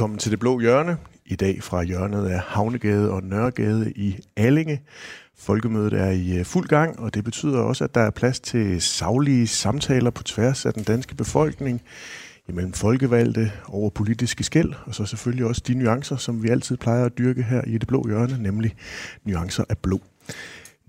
[0.00, 0.96] Velkommen til Det Blå Hjørne.
[1.26, 4.82] I dag fra hjørnet af Havnegade og Nørregade i Allinge.
[5.38, 8.80] Folkemødet er i øh, fuld gang, og det betyder også, at der er plads til
[8.82, 11.82] savlige samtaler på tværs af den danske befolkning,
[12.48, 17.04] imellem folkevalgte over politiske skæld, og så selvfølgelig også de nuancer, som vi altid plejer
[17.04, 18.74] at dyrke her i Det Blå Hjørne, nemlig
[19.24, 20.00] nuancer af blå.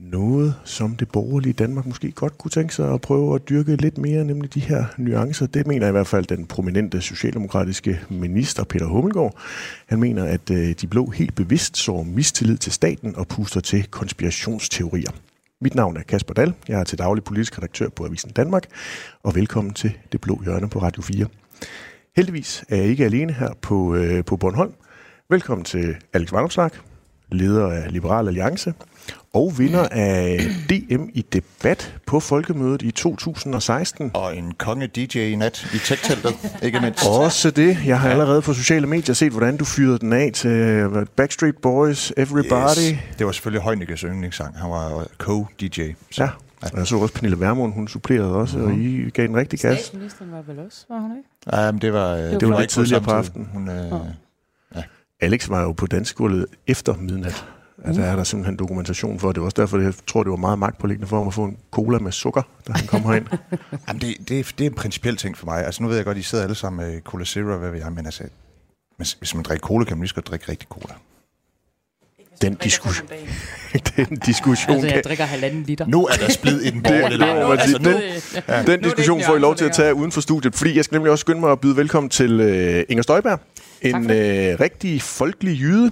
[0.09, 3.97] Noget, som det borgerlige Danmark måske godt kunne tænke sig at prøve at dyrke lidt
[3.97, 5.47] mere, nemlig de her nuancer.
[5.47, 9.37] Det mener i hvert fald den prominente socialdemokratiske minister Peter Hummelgaard.
[9.85, 13.83] Han mener, at øh, de blå helt bevidst så mistillid til staten og puster til
[13.83, 15.11] konspirationsteorier.
[15.59, 16.53] Mit navn er Kasper Dahl.
[16.67, 18.63] Jeg er til daglig politisk redaktør på Avisen Danmark,
[19.23, 21.25] og velkommen til Det Blå Hjørne på Radio 4.
[22.15, 24.73] Heldigvis er jeg ikke alene her på, øh, på Bornholm.
[25.29, 26.69] Velkommen til Alex Vandopslag,
[27.31, 28.73] leder af Liberal Alliance,
[29.33, 34.11] og vinder af DM i debat på Folkemødet i 2016.
[34.13, 37.07] Og en konge-DJ i nat i tech-teltet, ikke mindst.
[37.25, 37.77] Også det.
[37.85, 41.57] Jeg har allerede på sociale medier set, hvordan du fyrede den af til øh, Backstreet
[41.57, 42.91] Boys, Everybody.
[42.91, 42.97] Yes.
[43.17, 44.57] Det var selvfølgelig Højnikkes yndlingssang.
[44.57, 45.93] Han var co-DJ.
[46.11, 46.23] Så.
[46.23, 46.29] Ja.
[46.61, 48.73] Og jeg så også Pernille Vermund, hun supplerede også, mm-hmm.
[48.73, 49.79] og I gav en rigtig gas.
[49.79, 51.57] Statsministeren var vel også, var hun ikke?
[51.57, 53.49] Ja, men det var, det, det var, var lidt tidligere på aftenen.
[53.53, 54.07] Hun, øh, oh.
[54.75, 54.83] ja.
[55.21, 57.45] Alex var jo på dansegulvet efter midnat.
[57.85, 60.59] Altså er der simpelthen dokumentation for, det var også derfor, jeg tror, det var meget
[60.59, 63.25] magtpåliggende for ham at få en cola med sukker, da han kom herind.
[63.87, 65.65] Jamen, det, det, det er en principiel ting for mig.
[65.65, 67.91] Altså nu ved jeg godt, I sidder alle sammen med Cola Zero, hvad ved jeg,
[67.91, 68.23] men altså,
[68.97, 70.93] hvis man drikker cola, kan man lige så drikke rigtig cola.
[72.41, 73.03] Den, diskus-
[73.97, 74.75] den diskussion...
[74.75, 75.85] Altså, jeg drikker halvanden liter.
[75.87, 78.63] Nu er der splid i den borgerlige altså, den, ja.
[78.63, 81.11] den diskussion får I lov til at tage uden for studiet, fordi jeg skal nemlig
[81.11, 83.39] også skynde mig at byde velkommen til uh, Inger Støjberg.
[83.81, 84.11] En uh,
[84.59, 85.91] rigtig folkelig jyde.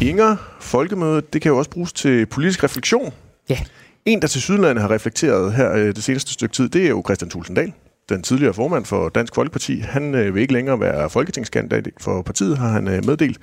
[0.00, 3.12] Inger, folkemødet, det kan jo også bruges til politisk refleksion.
[3.48, 3.58] Ja.
[4.04, 7.02] En, der til Sydlandet har reflekteret her øh, det seneste stykke tid, det er jo
[7.06, 7.72] Christian Tulsendal,
[8.08, 9.78] den tidligere formand for Dansk Folkeparti.
[9.78, 13.38] Han øh, vil ikke længere være folketingskandidat for partiet, har han øh, meddelt.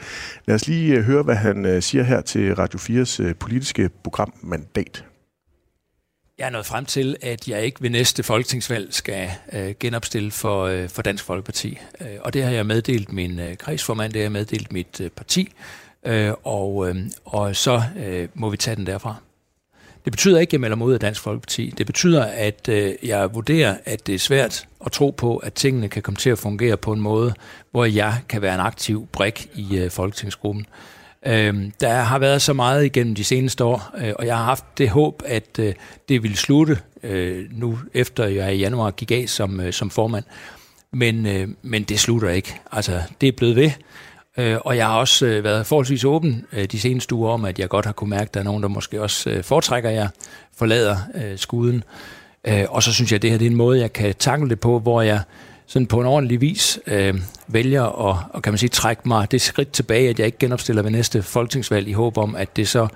[0.48, 3.90] Lad os lige øh, høre, hvad han øh, siger her til Radio 4's øh, politiske
[4.04, 5.06] program Mandat.
[6.38, 10.64] Jeg er nået frem til, at jeg ikke ved næste folketingsvalg skal øh, genopstille for,
[10.64, 11.80] øh, for Dansk Folkeparti.
[12.02, 15.10] Øh, og det har jeg meddelt min øh, kredsformand, det har jeg meddelt mit øh,
[15.10, 15.52] parti,
[16.06, 19.16] øh, og, øh, og så øh, må vi tage den derfra.
[20.06, 21.74] Det betyder ikke, at jeg melder mig ud af Dansk Folkeparti.
[21.78, 25.90] Det betyder, at øh, jeg vurderer, at det er svært at tro på, at tingene
[25.90, 27.34] kan komme til at fungere på en måde,
[27.72, 30.66] hvor jeg kan være en aktiv brik i øh, Folketingsgruppen.
[31.26, 34.66] Øh, der har været så meget igennem de seneste år, øh, og jeg har haft
[34.78, 35.74] det håb, at øh,
[36.10, 40.24] det ville slutte øh, nu, efter jeg i januar gik af som, øh, som formand.
[40.92, 42.60] Men, øh, men det slutter ikke.
[42.72, 43.72] Altså, det er blevet ved.
[44.38, 47.60] Øh, og jeg har også øh, været forholdsvis åben øh, de seneste uger om, at
[47.60, 49.96] jeg godt har kunne mærke, at der er nogen, der måske også øh, foretrækker, at
[49.96, 50.10] jeg
[50.58, 51.84] forlader øh, skuden.
[52.48, 54.50] Øh, og så synes jeg, at det her det er en måde, jeg kan takle
[54.50, 55.22] det på, hvor jeg
[55.68, 57.14] sådan på en ordentlig vis øh,
[57.48, 60.82] vælger at og kan man sige, trække mig det skridt tilbage, at jeg ikke genopstiller
[60.82, 62.88] ved næste folketingsvalg i håb om, at det så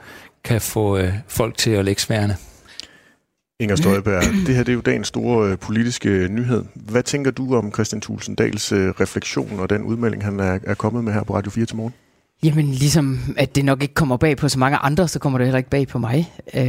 [0.44, 2.38] kan få øh, folk til at lægge sværene.
[3.60, 6.64] Inger Støjberg, det her det er jo dagens store øh, politiske nyhed.
[6.76, 11.04] Hvad tænker du om Christian Tulsendals øh, refleksion og den udmelding, han er, er kommet
[11.04, 11.94] med her på Radio 4 til morgen?
[12.44, 15.48] Jamen ligesom, at det nok ikke kommer bag på så mange andre, så kommer det
[15.48, 16.34] heller ikke bag på mig.
[16.54, 16.62] Øh...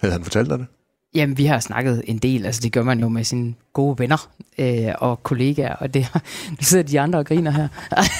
[0.00, 0.66] Havde han fortalt dig det?
[1.14, 2.46] Jamen, vi har snakket en del.
[2.46, 6.06] Altså, det gør man jo med sine gode venner øh, og kollegaer, og det,
[6.50, 7.68] nu sidder de andre og griner her.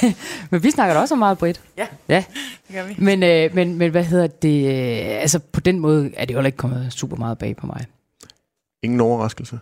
[0.50, 1.60] men vi snakker da også meget bredt.
[1.78, 2.25] Ja, ja,
[2.69, 2.94] det gør vi.
[2.98, 4.64] Men, øh, men, men hvad hedder det?
[4.66, 7.86] Øh, altså, på den måde er det jo ikke kommet super meget bag på mig.
[8.82, 9.59] Ingen overraskelse?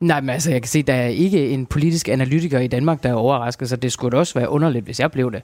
[0.00, 3.08] Nej, men altså, jeg kan se, der er ikke en politisk analytiker i Danmark, der
[3.08, 5.42] er overrasket, så det skulle også være underligt, hvis jeg blev det.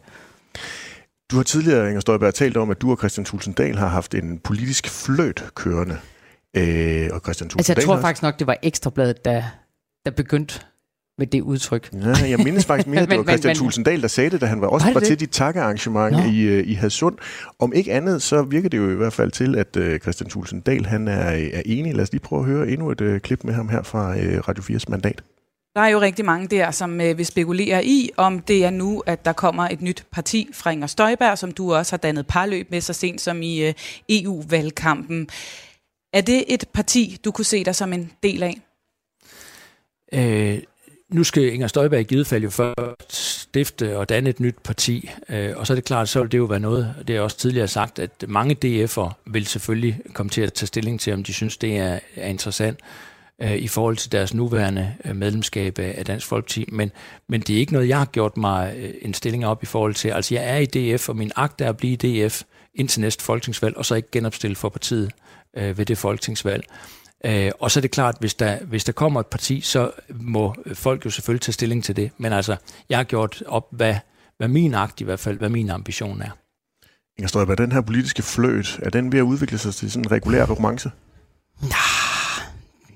[1.31, 4.39] Du har tidligere, Inger Støjberg, talt om, at du og Christian Tulsendal har haft en
[4.39, 5.99] politisk fløjt kørende.
[6.57, 9.43] Øh, og Christian Altså, jeg tror faktisk nok, det var Ekstrabladet, der,
[10.05, 10.61] der begyndte
[11.19, 11.91] med det udtryk.
[11.93, 14.61] Ja, jeg mindes faktisk mere, at det var Christian Tulsendal, der sagde det, da han
[14.61, 17.17] var også var, var til dit takkearrangement i, øh, i Hadsund.
[17.59, 20.87] Om ikke andet, så virker det jo i hvert fald til, at uh, Christian Tulsendal
[20.87, 21.95] han er, er enig.
[21.95, 24.49] Lad os lige prøve at høre endnu et uh, klip med ham her fra uh,
[24.49, 25.23] Radio 4's mandat.
[25.75, 29.03] Der er jo rigtig mange der, som uh, vil spekulere i, om det er nu,
[29.07, 32.71] at der kommer et nyt parti fra Inger Støjberg, som du også har dannet parløb
[32.71, 33.75] med så sent som i uh,
[34.09, 35.29] EU-valgkampen.
[36.17, 38.61] Er det et parti, du kunne se dig som en del af?
[40.13, 40.63] Øh,
[41.09, 45.11] nu skal Inger Støjberg i givet fald jo først stifte og danne et nyt parti,
[45.29, 47.37] øh, og så er det klart, så vil det jo være noget, det er også
[47.37, 51.33] tidligere sagt, at mange DF'er vil selvfølgelig komme til at tage stilling til, om de
[51.33, 52.81] synes, det er, er interessant
[53.43, 56.93] øh, i forhold til deres nuværende øh, medlemskab af Dansk Folkeparti, men,
[57.29, 59.95] men det er ikke noget, jeg har gjort mig øh, en stilling op i forhold
[59.95, 60.09] til.
[60.09, 62.43] Altså jeg er i DF, og min agt er at blive DF
[62.75, 65.13] indtil næste folketingsvalg, og så ikke genopstille for partiet
[65.57, 66.65] øh, ved det folketingsvalg.
[67.25, 70.55] Øh, og så er det klart, hvis der, hvis der kommer et parti, så må
[70.75, 72.11] folk jo selvfølgelig tage stilling til det.
[72.19, 72.57] Men altså,
[72.89, 73.95] jeg har gjort op, hvad,
[74.39, 76.31] hvad min akt i hvert fald, hvad min ambition er.
[77.19, 80.11] Inger Støjberg, den her politiske fløjt, er den ved at udvikle sig til sådan en
[80.11, 80.91] regulær romance?
[81.63, 82.47] Nah,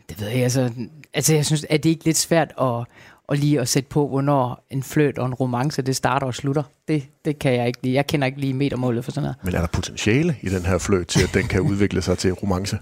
[0.09, 0.71] det ved jeg altså.
[1.15, 2.85] Altså, jeg synes, at det ikke lidt svært at,
[3.31, 6.63] at lige at sætte på, hvornår en fløjt og en romance, det starter og slutter.
[6.89, 7.95] Det, det kan jeg ikke lige.
[7.95, 9.37] Jeg kender ikke lige metermålet for sådan noget.
[9.45, 12.33] Men er der potentiale i den her fløjt til, at den kan udvikle sig til
[12.33, 12.79] romance?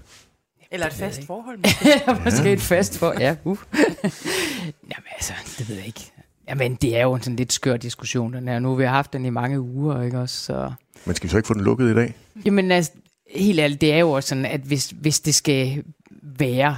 [0.71, 1.59] Eller et fast forhold.
[2.07, 3.35] ja, måske et fast for, ja.
[3.43, 3.57] Uh.
[4.91, 6.11] Jamen altså, det ved jeg ikke.
[6.49, 8.59] Jamen, det er jo en sådan lidt skør diskussion, den her.
[8.59, 10.35] Nu har vi haft den i mange uger, ikke også?
[10.43, 10.71] Så...
[11.05, 12.13] Men skal vi så ikke få den lukket i dag?
[12.45, 12.91] Jamen altså,
[13.35, 15.83] helt ærligt, det er jo også sådan, at hvis, hvis det skal
[16.21, 16.77] være,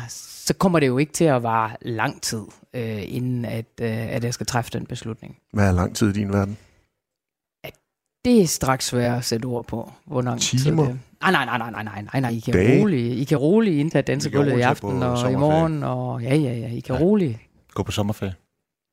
[0.51, 2.41] så kommer det jo ikke til at vare lang tid,
[2.73, 5.37] øh, inden at, øh, at jeg skal træffe den beslutning.
[5.53, 6.57] Hvad er lang tid i din verden?
[8.25, 10.85] Det er straks svært at sætte ord på, hvor lang tid Timer?
[10.85, 12.81] det Nej, nej, nej, nej, nej, nej, nej, nej, I kan Dage?
[12.81, 16.67] roligt, I kan roligt indtage dansegulvet i aften og i morgen, og ja, ja, ja,
[16.67, 17.01] I kan Ja.
[17.01, 17.37] roligt.
[17.73, 18.33] Gå på sommerferie.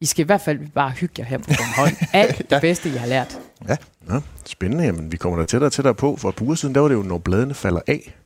[0.00, 1.96] I skal i hvert fald bare hygge jer her på Bornholm.
[2.12, 3.38] Alt det bedste, I har lært.
[4.06, 4.84] Nå, spændende.
[4.84, 6.16] Jamen, vi kommer da tættere og tættere på.
[6.16, 8.17] For et par uger siden, der var det jo, når bladene falder af.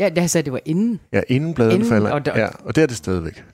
[0.00, 1.00] Ja, jeg sagde, det var inden.
[1.12, 3.44] Ja, inden bladene Inden, falder og der- Ja, og det er det stadigvæk.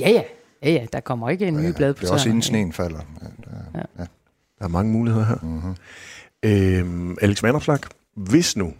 [0.00, 0.22] Ja, ja.
[0.62, 3.00] Ja, ja, der kommer ikke en ny blad på Det er også inden sneen falder.
[4.58, 5.36] Der er mange muligheder her.
[5.42, 5.74] Mm-hmm.
[6.44, 7.78] Øhm, Alex Vanopslag,
[8.16, 8.72] hvis nu,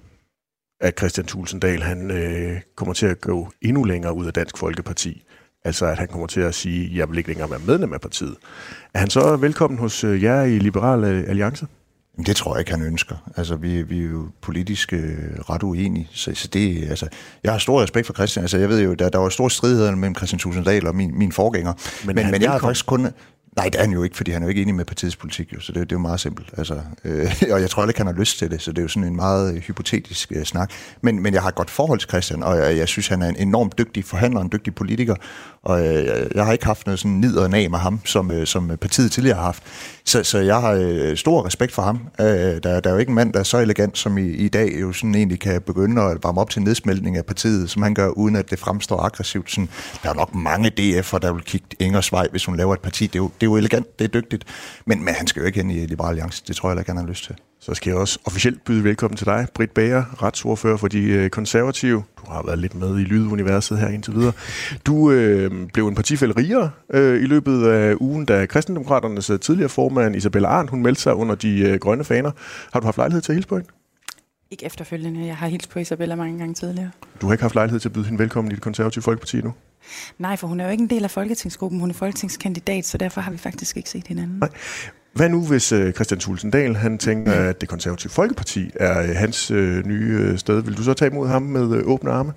[0.80, 5.24] at Christian Tulsendal, han øh, kommer til at gå endnu længere ud af Dansk Folkeparti,
[5.64, 8.36] altså at han kommer til at sige, jeg vil ikke længere være medlem af partiet,
[8.94, 11.66] er han så velkommen hos øh, jer i Liberal øh, Alliance?
[12.18, 13.16] Jamen, det tror jeg ikke, han ønsker.
[13.36, 15.00] Altså, vi, vi er jo politisk øh,
[15.50, 16.08] ret uenige.
[16.12, 17.08] Så, så det, altså,
[17.44, 18.44] jeg har stor respekt for Christian.
[18.44, 21.32] Altså, jeg ved jo, der, der var store stridigheder mellem Christian Tulsendal og min, min
[21.32, 21.72] forgænger.
[22.06, 23.06] Men Men, men, jeg har faktisk kun...
[23.58, 25.52] Nej, det er han jo ikke, fordi han er jo ikke enig med partiets politik,
[25.54, 26.48] jo, så det, det er jo meget simpelt.
[26.58, 26.74] Altså,
[27.04, 28.88] øh, og jeg tror heller ikke, han har lyst til det, så det er jo
[28.88, 30.70] sådan en meget øh, hypotetisk øh, snak.
[31.02, 33.28] Men, men jeg har et godt forhold til Christian, og jeg, jeg synes, han er
[33.28, 35.14] en enormt dygtig forhandler, en dygtig politiker,
[35.62, 38.30] og øh, jeg- jeg har ikke haft noget sådan nid og nag med ham, som,
[38.30, 39.62] øh, som partiet tidligere har haft.
[40.04, 42.00] Så, så jeg har øh, stor respekt for ham.
[42.20, 44.48] Øh, der, der er jo ikke en mand, der er så elegant, som i, i
[44.48, 47.94] dag jo sådan egentlig kan begynde at varme op til nedsmeltning af partiet, som han
[47.94, 49.50] gør, uden at det fremstår aggressivt.
[49.50, 49.68] Sådan,
[50.02, 53.06] der er nok mange DF'er, der vil kigge Ingers vej, hvis hun laver et parti.
[53.06, 54.44] Det er jo, det jo elegant, det er dygtigt.
[54.86, 56.42] Men, men han skal jo ikke hen i Liberal Alliance.
[56.48, 57.36] Det tror jeg ikke, han har lyst til.
[57.60, 61.30] Så skal jeg også officielt byde velkommen til dig, Britt Bager, retsordfører for de øh,
[61.30, 62.02] konservative.
[62.18, 64.32] Du har været lidt med i lyduniverset her indtil videre.
[64.86, 69.68] Du øh, blev en partifælde rigere øh, i løbet af ugen, da Kristendemokraternes øh, tidligere
[69.68, 72.30] formand Isabella Arndt, hun meldte sig under de øh, grønne faner.
[72.72, 73.70] Har du haft lejlighed til at hilse på hende?
[74.50, 75.26] Ikke efterfølgende.
[75.26, 76.90] Jeg har hilst på Isabella mange gange tidligere.
[77.20, 79.52] Du har ikke haft lejlighed til at byde hende velkommen i det konservative folkeparti nu?
[80.18, 81.80] Nej, for hun er jo ikke en del af folketingsgruppen.
[81.80, 84.38] Hun er folketingskandidat, så derfor har vi faktisk ikke set hinanden.
[84.38, 84.48] Nej.
[85.12, 89.50] Hvad nu, hvis øh, Christian Tulsendal han tænker, at det konservative folkeparti er øh, hans
[89.50, 90.62] øh, nye øh, sted?
[90.62, 92.32] Vil du så tage imod ham med øh, åbne arme?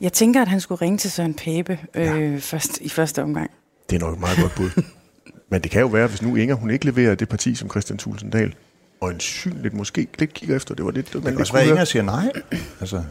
[0.00, 2.36] Jeg tænker, at han skulle ringe til Søren Pape øh, ja.
[2.40, 3.50] først, i første omgang.
[3.90, 4.70] Det er nok et meget godt bud.
[5.50, 7.98] Men det kan jo være, hvis nu Inger hun ikke leverer det parti som Christian
[7.98, 8.54] Tulsendal,
[9.00, 11.68] og en synligt måske lidt kigger efter, det var lidt, man Det kan også være.
[11.68, 12.32] Inger siger nej.
[12.80, 12.96] Altså,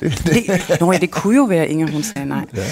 [0.00, 0.34] det, det.
[0.68, 2.46] Det, nå ja, det kunne jo være, Inger hun sagde nej.
[2.54, 2.64] Ja.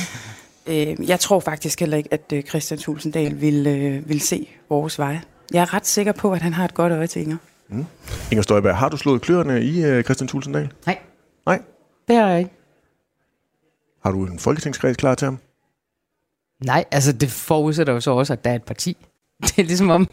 [0.66, 4.98] Øh, jeg tror faktisk heller ikke, at øh, Christian Tulsendal vil, øh, vil se vores
[4.98, 5.22] veje.
[5.52, 7.36] Jeg er ret sikker på, at han har et godt øje til Inger.
[8.30, 10.72] Inger Støjberg, har du slået kløerne i øh, Christian Tulsendal?
[10.86, 10.98] Nej,
[11.46, 11.62] Nej.
[12.08, 12.50] det har jeg ikke.
[14.02, 15.38] Har du en folketingskreds klar til ham?
[16.64, 18.96] Nej, altså det forudsætter jo så også, at der er et parti.
[19.46, 20.08] Det er ligesom om,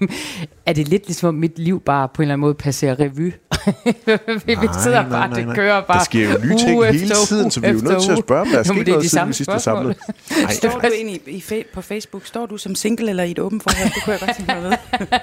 [0.66, 3.22] er det lidt ligesom om mit liv bare på en eller anden måde passerer revy.
[4.46, 5.56] vi Nej, sidder nej, bare, nej, det nej.
[5.56, 8.04] kører bare Der sker jo nye ting uge hele tiden, så vi er jo nødt
[8.04, 9.30] til at spørge, om der er Nå, men sket det er noget de siden samme
[9.30, 9.96] vi sidst var spørgsmål.
[9.96, 10.42] samlet.
[10.44, 12.26] Nej, Står du egentlig i, i, på Facebook?
[12.26, 13.94] Står du som single eller i et åbent forhold?
[13.94, 15.20] Det kunne jeg godt tænke mig at vide.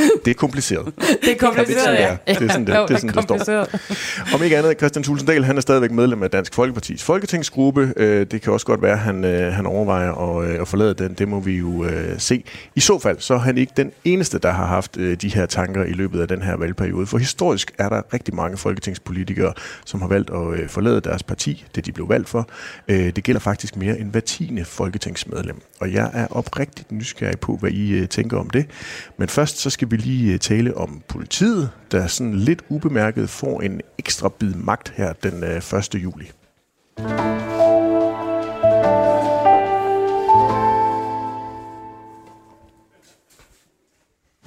[0.24, 0.92] det er kompliceret.
[1.24, 4.34] Det er kompliceret, Ja, det er sådan, det- Jo, det er sådan, det står.
[4.34, 7.92] Om ikke andet, Christian Tulsendal, han er stadigvæk medlem af Dansk Folkepartis folketingsgruppe.
[7.96, 10.94] Øh, Det kan også godt være, at han, øh, han overvejer at, øh, at forlade
[10.94, 11.14] den.
[11.14, 11.86] Det må vi jo
[12.18, 12.44] se.
[12.76, 15.84] I så fald, så er han ikke den eneste, der har haft de her tanker
[15.84, 17.06] i løbet af den her valgperiode.
[17.06, 19.52] For historisk er der rigtig mange folketingspolitikere,
[19.84, 22.48] som har valgt at forlade deres parti, det de blev valgt for.
[22.88, 25.60] Det gælder faktisk mere end hver tiende folketingsmedlem.
[25.80, 28.66] Og jeg er oprigtigt nysgerrig på, hvad I tænker om det.
[29.18, 33.60] Men først så skal vi lige øh, tale om politiet, der sådan lidt ubemærket får
[33.60, 35.94] en ekstra bid magt her den øh, 1.
[35.94, 36.30] juli.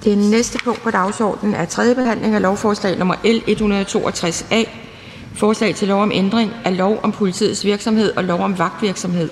[0.04, 4.70] Det næste punkt på dagsordenen er tredje behandling af lovforslag nummer L 162A.
[5.36, 9.30] Forslag til lov om ændring af lov om politiets virksomhed og lov om vagtvirksomhed.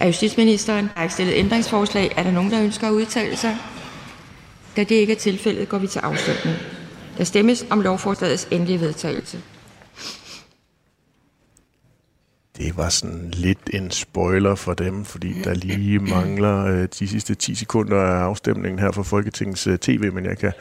[0.00, 2.12] Af justitsministeren har er ikke stillet ændringsforslag.
[2.16, 3.56] Er der nogen, der ønsker at udtale sig?
[4.76, 6.56] Da det ikke er tilfældet, går vi til afstemning.
[7.18, 9.42] Der stemmes om lovforslagets endelige vedtagelse.
[12.56, 17.34] Det var sådan lidt en spoiler for dem, fordi der lige mangler øh, de sidste
[17.34, 20.52] 10 sekunder af afstemningen her for Folketingets øh, tv, men jeg kan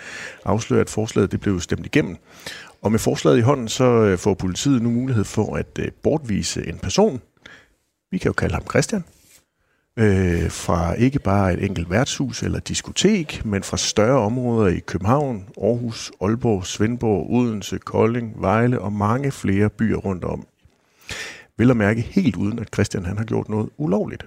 [0.45, 2.17] afsløre, at forslaget det blev stemt igennem.
[2.81, 6.67] Og med forslaget i hånden, så øh, får politiet nu mulighed for at øh, bortvise
[6.67, 7.21] en person.
[8.11, 9.03] Vi kan jo kalde ham Christian.
[9.97, 15.45] Øh, fra ikke bare et enkelt værtshus eller diskotek, men fra større områder i København,
[15.61, 20.47] Aarhus, Aalborg, Svendborg, Odense, Kolding, Vejle og mange flere byer rundt om
[21.57, 24.25] Vel at mærke helt uden, at Christian han har gjort noget ulovligt.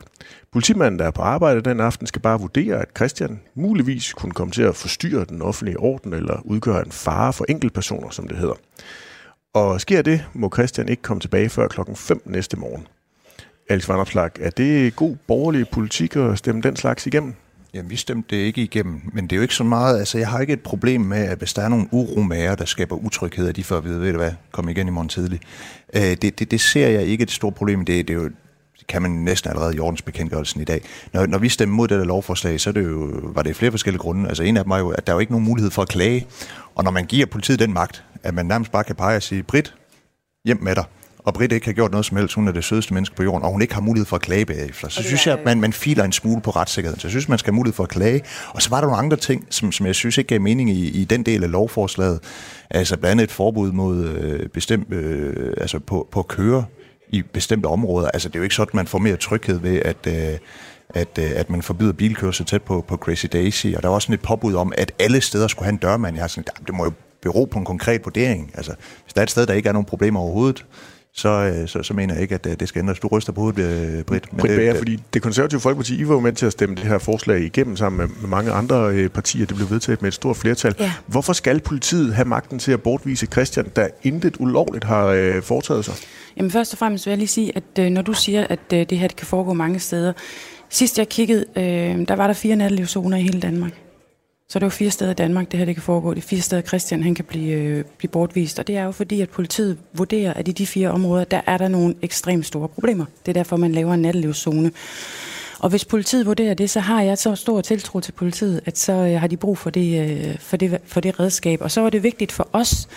[0.52, 4.50] Politimanden, der er på arbejde den aften, skal bare vurdere, at Christian muligvis kunne komme
[4.50, 8.54] til at forstyrre den offentlige orden eller udgøre en fare for enkeltpersoner, som det hedder.
[9.54, 12.86] Og sker det, må Christian ikke komme tilbage før klokken 5 næste morgen.
[13.68, 17.34] Alex Vanderplag, er det god borgerlig politik at stemme den slags igennem?
[17.74, 20.28] Jamen, vi stemte det ikke igennem, men det er jo ikke så meget, altså jeg
[20.28, 23.56] har ikke et problem med, at hvis der er nogle uromager, der skaber utryghed, at
[23.56, 25.40] de får at vide, ved du hvad, kom igen i morgen tidlig.
[25.94, 28.30] Øh, det, det, det ser jeg ikke et stort problem, det, det er jo
[28.88, 30.82] kan man næsten allerede i ordensbekendtgørelsen i dag.
[31.12, 34.00] Når, når vi stemmer mod dette lovforslag, så er det jo, var det flere forskellige
[34.00, 34.28] grunde.
[34.28, 35.88] Altså en af dem er jo, at der er jo ikke nogen mulighed for at
[35.88, 36.26] klage.
[36.74, 39.42] Og når man giver politiet den magt, at man nærmest bare kan pege og sige,
[39.42, 39.74] Brit,
[40.44, 40.84] hjem med dig
[41.24, 43.42] og Britt ikke har gjort noget som helst, hun er det sødeste menneske på jorden,
[43.42, 45.72] og hun ikke har mulighed for at klage bagefter, så synes jeg, at man, man
[45.72, 47.00] filer en smule på retssikkerheden.
[47.00, 48.22] Så jeg synes, man skal have mulighed for at klage.
[48.48, 50.88] Og så var der nogle andre ting, som, som jeg synes ikke gav mening i,
[50.88, 52.20] i den del af lovforslaget.
[52.70, 56.64] Altså blandt andet et forbud mod øh, bestemt, øh, altså på, på at køre
[57.08, 58.08] i bestemte områder.
[58.08, 60.06] Altså det er jo ikke sådan, at man får mere tryghed ved, at...
[60.06, 60.38] Øh,
[60.88, 64.06] at, øh, at man forbyder bilkørsel tæt på, på Crazy Daisy, og der var også
[64.06, 66.16] sådan et påbud om, at alle steder skulle have en dørmand.
[66.16, 68.50] Jeg har sådan, det må jo bero på en konkret vurdering.
[68.54, 70.64] Altså, hvis der er et sted, der ikke er nogen problemer overhovedet,
[71.16, 72.98] så, øh, så, så mener jeg ikke, at øh, det skal ændres.
[72.98, 74.32] Du ryster på hovedet, øh, Britt.
[74.32, 76.84] Men Britt Bager, fordi det konservative Folkeparti, I var jo med til at stemme det
[76.84, 79.46] her forslag igennem sammen med, med mange andre partier.
[79.46, 80.74] Det blev vedtaget med et stort flertal.
[80.80, 80.92] Ja.
[81.06, 85.84] Hvorfor skal politiet have magten til at bortvise Christian, der intet ulovligt har øh, foretaget
[85.84, 85.94] sig?
[86.36, 88.86] Jamen først og fremmest vil jeg lige sige, at øh, når du siger, at øh,
[88.90, 90.12] det her det kan foregå mange steder.
[90.70, 93.83] Sidst jeg kiggede, øh, der var der fire nattelivszoner i hele Danmark.
[94.48, 96.14] Så det er jo fire steder i Danmark, det her det kan foregå.
[96.14, 98.58] Det er fire steder, Christian han kan blive, øh, blive bortvist.
[98.58, 101.58] Og det er jo fordi, at politiet vurderer, at i de fire områder, der er
[101.58, 103.04] der nogle ekstremt store problemer.
[103.26, 104.72] Det er derfor, man laver en nattelivszone.
[105.58, 108.92] Og hvis politiet vurderer det, så har jeg så stor tiltro til politiet, at så
[108.92, 111.62] øh, har de brug for det, øh, for, det, for det redskab.
[111.62, 112.88] Og så var det vigtigt for os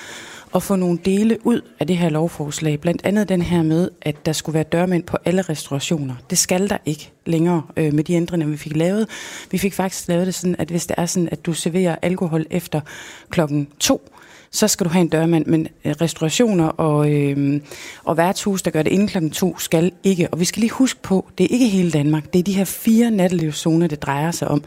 [0.55, 2.79] at få nogle dele ud af det her lovforslag.
[2.79, 6.15] Blandt andet den her med, at der skulle være dørmænd på alle restaurationer.
[6.29, 9.09] Det skal der ikke længere øh, med de ændringer, vi fik lavet.
[9.51, 12.45] Vi fik faktisk lavet det sådan, at hvis det er sådan, at du serverer alkohol
[12.49, 12.81] efter
[13.29, 14.11] klokken to,
[14.51, 17.61] så skal du have en dørmand, men øh, restaurationer og, øh,
[18.03, 20.27] og værtshus, der gør det inden klokken to, skal ikke.
[20.31, 22.65] Og vi skal lige huske på, det er ikke hele Danmark, det er de her
[22.65, 24.63] fire nattelivszoner, det drejer sig om.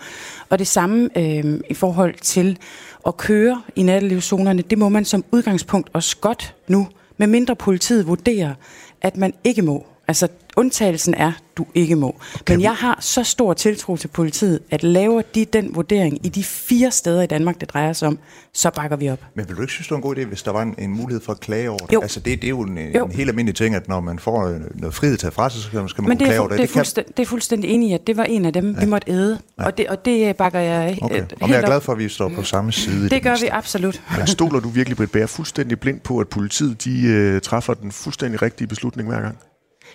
[0.48, 2.58] Og det samme øh, i forhold til
[3.06, 8.06] at køre i nattelivszonerne, det må man som udgangspunkt også godt nu, med mindre politiet
[8.06, 8.54] vurderer,
[9.02, 9.86] at man ikke må.
[10.08, 12.16] Altså, undtagelsen er, du ikke må.
[12.40, 12.54] Okay.
[12.54, 16.44] Men jeg har så stor tiltro til politiet, at laver de den vurdering i de
[16.44, 18.18] fire steder i Danmark, det drejer sig om,
[18.52, 19.18] så bakker vi op.
[19.34, 20.90] Men vil du ikke synes, det var en god idé, hvis der var en, en
[20.90, 21.92] mulighed for at klage over det?
[21.92, 22.00] Jo.
[22.00, 23.04] Altså, det, det er jo en, jo.
[23.04, 25.66] en helt almindelig ting, at når man får øh, noget frihed til fra sig, så
[25.66, 26.58] skal man, skal man kunne klage over det.
[26.58, 27.16] Det er, fuldstændig, kan...
[27.16, 28.80] det er fuldstændig enig i, at det var en af dem, ja.
[28.80, 29.38] vi måtte æde.
[29.58, 29.64] Ja.
[29.64, 31.14] Og, det, og det bakker jeg okay.
[31.14, 33.10] helt Og jeg er glad for, at vi står på samme side.
[33.10, 34.02] Det gør vi absolut.
[34.18, 37.92] Men stoler du virkelig, Britt Bær, fuldstændig blind på, at politiet de, uh, træffer den
[37.92, 39.38] fuldstændig rigtige beslutning hver gang?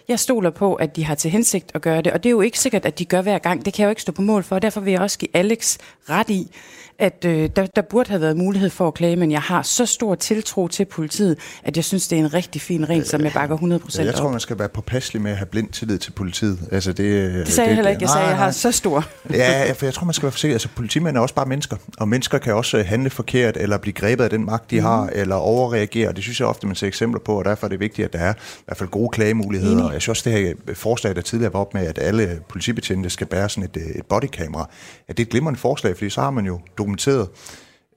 [0.07, 2.41] Jeg stoler på, at de har til hensigt at gøre det, og det er jo
[2.41, 3.65] ikke sikkert, at de gør hver gang.
[3.65, 5.35] Det kan jeg jo ikke stå på mål for, og derfor vil jeg også give
[5.35, 5.77] Alex
[6.09, 6.51] ret i,
[6.99, 9.85] at øh, der, der burde have været mulighed for at klage, men jeg har så
[9.85, 13.31] stor tiltro til politiet, at jeg synes, det er en rigtig fin regel, som jeg
[13.33, 14.05] bakker 100% op.
[14.05, 16.59] Jeg tror, man skal være påpasselig med at have blind tillid til politiet.
[16.71, 18.01] Altså, det, det sagde det, jeg heller ikke.
[18.01, 19.05] Jeg sagde, at jeg har så stor.
[19.33, 20.53] ja, for jeg tror, man skal være forsigtig.
[20.53, 24.23] Altså, politimænd er også bare mennesker, og mennesker kan også handle forkert, eller blive grebet
[24.23, 24.85] af den magt, de mm.
[24.85, 26.13] har, eller overreagere.
[26.13, 28.19] Det synes jeg ofte, man ser eksempler på, og derfor er det vigtigt, at der
[28.19, 29.91] er i hvert fald gode klagemuligheder.
[29.95, 33.09] Jeg synes også, det her øh, forslag, der tidligere var op med, at alle politibetjente
[33.09, 34.69] skal bære sådan et, øh, et bodykamera,
[35.07, 37.29] at det er et glimrende forslag, fordi så har man jo dokumenteret,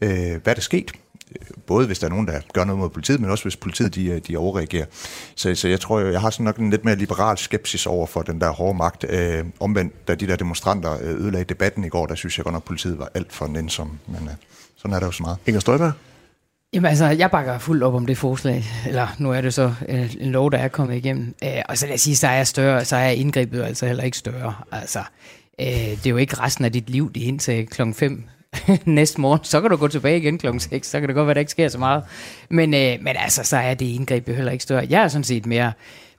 [0.02, 0.92] øh, hvad der skete.
[1.66, 4.06] Både hvis der er nogen, der gør noget mod politiet, men også hvis politiet de,
[4.06, 4.86] øh, de overreagerer.
[5.34, 8.22] Så, så jeg tror, jeg har sådan nok en lidt mere liberal skepsis over for
[8.22, 9.04] den der hårde magt.
[9.08, 12.62] Øh, omvendt, da de der demonstranter ødelagde debatten i går, der synes jeg godt nok,
[12.62, 13.98] at politiet var alt for nænsom.
[14.06, 14.34] Men øh,
[14.76, 15.38] sådan er der jo så meget.
[15.46, 15.92] Inger Støjberg?
[16.72, 18.64] Jamen altså, jeg bakker fuldt op om det forslag.
[18.86, 21.34] Eller nu er det så øh, en lov, der er kommet igennem.
[21.44, 24.16] Øh, og så lad jeg sige, så er, større, så er indgrebet altså heller ikke
[24.16, 24.54] større.
[24.72, 24.98] Altså,
[25.60, 28.24] øh, det er jo ikke resten af dit liv, det er indtil klokken 5
[28.84, 31.34] næste morgen, så kan du gå tilbage igen klokken 6, så kan det godt være,
[31.34, 32.02] der ikke sker så meget.
[32.50, 34.86] Men, øh, men altså, så er det indgreb jo heller ikke større.
[34.90, 35.72] Jeg er sådan set mere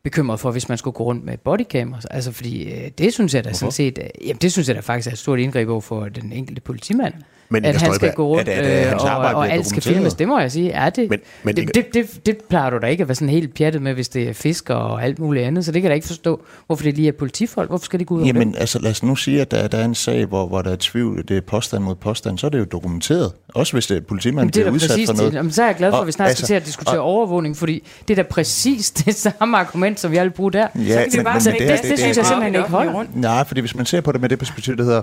[0.04, 1.96] bekymret for, hvis man skulle gå rundt med bodycam.
[2.12, 3.58] Altså, fordi øh, det synes jeg da Hvorfor?
[3.58, 6.06] sådan set, øh, jamen, det synes jeg da faktisk er et stort indgreb over for
[6.06, 7.14] den enkelte politimand.
[7.52, 9.82] Men at han skal gå rundt, det- er det øh, hans og, og alt skal
[9.82, 10.14] filmes.
[10.14, 10.72] Det må jeg sige.
[10.72, 11.10] Er det?
[11.10, 13.82] Men- men det, det, det, det plejer du da ikke at være sådan helt pjattet
[13.82, 15.66] med, hvis det er fisker og alt muligt andet.
[15.66, 17.70] Så det kan jeg da ikke forstå, hvorfor det lige er politifolk.
[17.70, 18.60] Hvorfor skal de gå ud over Jamen, det?
[18.60, 20.78] altså lad os nu sige, at der, der er en sag, hvor, hvor der er
[20.80, 23.32] tvivl, det er påstand mod påstand, så er det jo dokumenteret.
[23.56, 25.32] Også hvis det er politimanden det er bliver udsat præcis for noget.
[25.32, 25.38] det.
[25.38, 27.00] Jamen, så er jeg glad for, Og at vi snart skal altså- til at diskutere
[27.00, 30.68] overvågning, fordi det er da præcis det samme argument, som jeg vil bruge der.
[30.76, 32.18] Ja, Så kan vi men- bare men sætte det det, det, det- det, det- synes
[32.18, 32.94] jeg det- simpelthen ikke holder.
[32.94, 33.16] rundt.
[33.16, 35.02] Nej, fordi hvis man ser på det med det perspektiv, der hedder,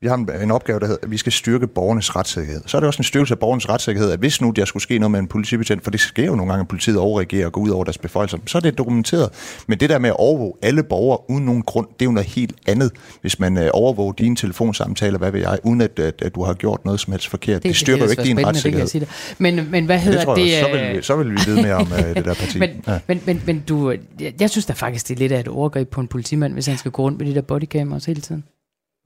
[0.00, 2.60] vi har en, en opgave, der hedder, at vi skal styrke borgernes retssikkerhed.
[2.66, 4.98] Så er det også en styrkelse af borgernes retssikkerhed, at hvis nu der skulle ske
[4.98, 7.60] noget med en politibetjent, for det sker jo nogle gange, at politiet overreagerer og går
[7.60, 9.30] ud over deres beføjelser, så er det dokumenteret.
[9.66, 12.28] Men det der med at overvåge alle borgere uden nogen grund, det er jo noget
[12.28, 12.90] helt andet,
[13.20, 16.54] hvis man øh, overvåger dine telefonsamtaler, hvad ved jeg, uden at, at, at du har
[16.54, 17.62] gjort noget som helst forkert.
[17.62, 18.86] Det, det styrker jo ikke din Det kan retssikkerhed.
[18.88, 19.08] sige dig.
[19.38, 20.50] Men, men hvad Det hedder tror det?
[20.52, 20.72] jeg, også.
[20.72, 22.58] så, øh, vil vi, så vil vi vide mere om uh, det der parti.
[22.64, 22.98] Men, ja.
[23.06, 25.88] men, men, men du, jeg, jeg synes da faktisk, det er lidt af et overgreb
[25.90, 28.44] på en politimand, hvis han skal gå rundt med de der bodycameras hele tiden.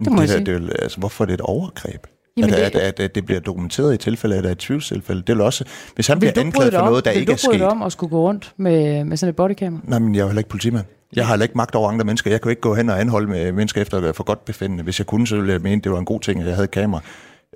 [0.05, 0.47] det må jeg der- sige.
[0.47, 2.07] det, er altså, hvorfor er det et overgreb?
[2.37, 4.59] Jamen, at, det- at, at, at det bliver dokumenteret i tilfælde, at der er et
[4.59, 5.23] tvivlstilfælde.
[5.27, 7.31] Det er også, hvis han Vil bliver du anklaget for om, noget, der vil ikke
[7.31, 7.61] du er sket.
[7.61, 9.81] dig om at skulle gå rundt med, med sådan et bodycamera?
[9.85, 10.85] Nej, men jeg er jo heller ikke politimand.
[11.17, 12.31] Jeg har heller ikke magt over andre mennesker.
[12.31, 14.85] Jeg kan jo ikke gå hen og anholde med mennesker efter for godt befindende.
[14.85, 16.65] Hvis jeg kunne, så ville jeg mene, det var en god ting, at jeg havde
[16.65, 17.03] et kamera.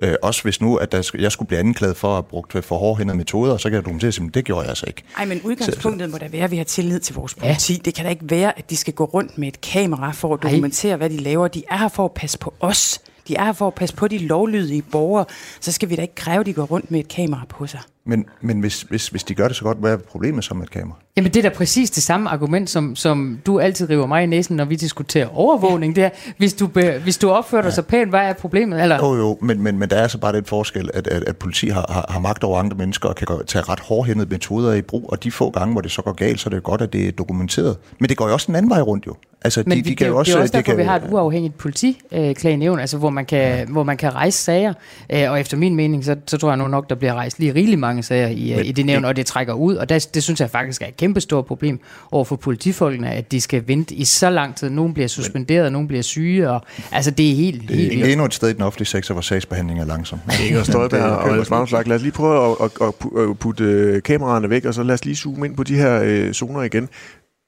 [0.01, 2.77] Øh, også hvis nu, at der, jeg skulle blive anklaget for at have brugt for
[2.77, 5.03] hårdhændede metoder, så kan jeg dokumentere, at det gjorde jeg altså ikke.
[5.17, 7.73] Ej, men udgangspunktet må da være, at vi har tillid til vores politi.
[7.73, 7.79] Ja.
[7.85, 10.39] Det kan da ikke være, at de skal gå rundt med et kamera for at
[10.43, 10.49] Ej.
[10.49, 11.47] dokumentere, hvad de laver.
[11.47, 12.99] De er her for at passe på os.
[13.27, 15.25] De er her for at passe på de lovlydige borgere.
[15.59, 17.81] Så skal vi da ikke kræve, at de går rundt med et kamera på sig.
[18.07, 20.63] Men, men hvis, hvis, hvis de gør det så godt, hvad er problemet så med
[20.63, 20.97] et kamera?
[21.17, 24.25] Jamen det er da præcis det samme argument, som, som du altid river mig i
[24.25, 25.95] næsen, når vi diskuterer overvågning.
[25.95, 28.81] Det er, hvis du, be, hvis du opfører dig så pænt, hvad er problemet?
[28.81, 31.37] Eller, Jo, jo, men, men, men der er så bare den forskel, at, at, at
[31.37, 34.81] politi har, har, har magt over andre mennesker og kan tage ret hårdhændede metoder i
[34.81, 36.93] brug, og de få gange, hvor det så går galt, så er det godt, at
[36.93, 37.77] det er dokumenteret.
[37.99, 39.15] Men det går jo også den anden vej rundt jo.
[39.41, 40.83] Altså, Men de, vi, de kan det, jo også, det er også derfor, kan, vi
[40.83, 43.65] har et uafhængigt politiklagenævn, altså hvor man kan, ja.
[43.65, 44.73] hvor man kan rejse sager.
[45.09, 47.53] Øh, og efter min mening, så, så tror jeg nu nok, der bliver rejst lige
[47.53, 49.75] rigeligt mange sager i, Men i det nævn, og det trækker ud.
[49.75, 51.79] Og det, det synes jeg faktisk er et kæmpestort problem
[52.11, 54.69] over for politifolkene, at de skal vente i så lang tid.
[54.69, 58.11] Nogle bliver suspenderet, nogle bliver syge, og altså det er helt, det helt er vildt.
[58.11, 60.19] endnu et sted i den offentlige sektor, hvor sagsbehandling er langsom.
[60.47, 62.93] Inger Støjberg Det og Alex Vanopslagh, lad os lige prøve at, at,
[63.29, 66.01] at putte øh, kameraerne væk, og så lad os lige zoome ind på de her
[66.03, 66.89] øh, zoner igen.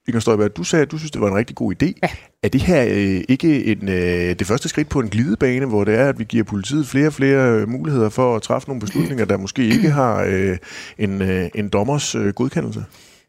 [0.08, 1.94] Inger Støjberg, du sagde, at du synes, det var en rigtig god idé.
[2.04, 2.10] Ja.
[2.44, 5.96] Er det her øh, ikke en, øh, det første skridt på en glidebane, hvor det
[5.96, 9.26] er, at vi giver politiet flere og flere øh, muligheder for at træffe nogle beslutninger,
[9.26, 10.58] der måske ikke har øh,
[10.98, 12.86] en, øh, en dommers øh, godkendelse?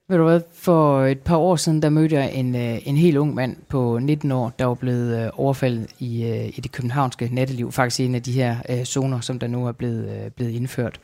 [0.08, 3.16] Ved du hvad, for et par år siden, der mødte jeg en, øh, en helt
[3.16, 7.28] ung mand på 19 år, der var blevet øh, overfaldet i, øh, i det københavnske
[7.32, 7.72] natteliv.
[7.72, 10.50] Faktisk i en af de her øh, zoner, som der nu er blevet, øh, blevet
[10.52, 11.00] indført.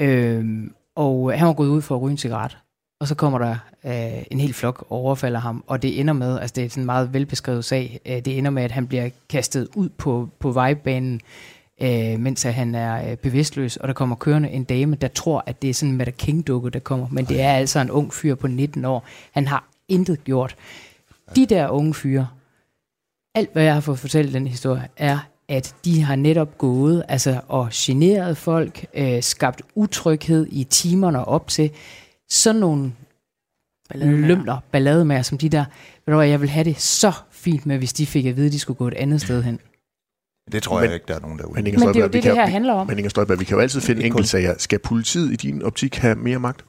[0.00, 2.58] Øhm, og han var gået ud for at ryge en cigaret.
[3.00, 6.38] Og så kommer der øh, en hel flok og overfalder ham, og det ender med,
[6.38, 9.08] altså det er sådan en meget velbeskrevet sag, øh, det ender med, at han bliver
[9.28, 11.20] kastet ud på, på vejbanen,
[11.82, 15.62] øh, mens han er øh, bevidstløs, og der kommer kørende en dame, der tror, at
[15.62, 18.34] det er sådan en Mette King-dukke, der kommer, men det er altså en ung fyr
[18.34, 19.04] på 19 år.
[19.32, 20.56] Han har intet gjort.
[21.36, 22.28] De der unge fyre,
[23.34, 27.40] alt hvad jeg har fået fortalt den historie, er, at de har netop gået altså,
[27.48, 31.70] og generet folk, øh, skabt utryghed i timerne op til
[32.30, 32.92] sådan nogle
[33.88, 34.26] Ballademager.
[34.26, 35.64] lømler, ballademager som de der.
[36.06, 38.46] Ved du hvad, jeg vil have det så fint med, hvis de fik at vide,
[38.46, 39.58] at de skulle gå et andet sted hen.
[40.52, 41.54] Det tror Men- jeg ikke, der er nogen derude.
[41.54, 42.86] Men Inger Men det er jo Støjberg, det, det kan, her handler om.
[42.86, 44.54] men Inger Støjberg, vi kan jo altid finde enkeltsager.
[44.58, 46.64] Skal politiet i din optik have mere magt?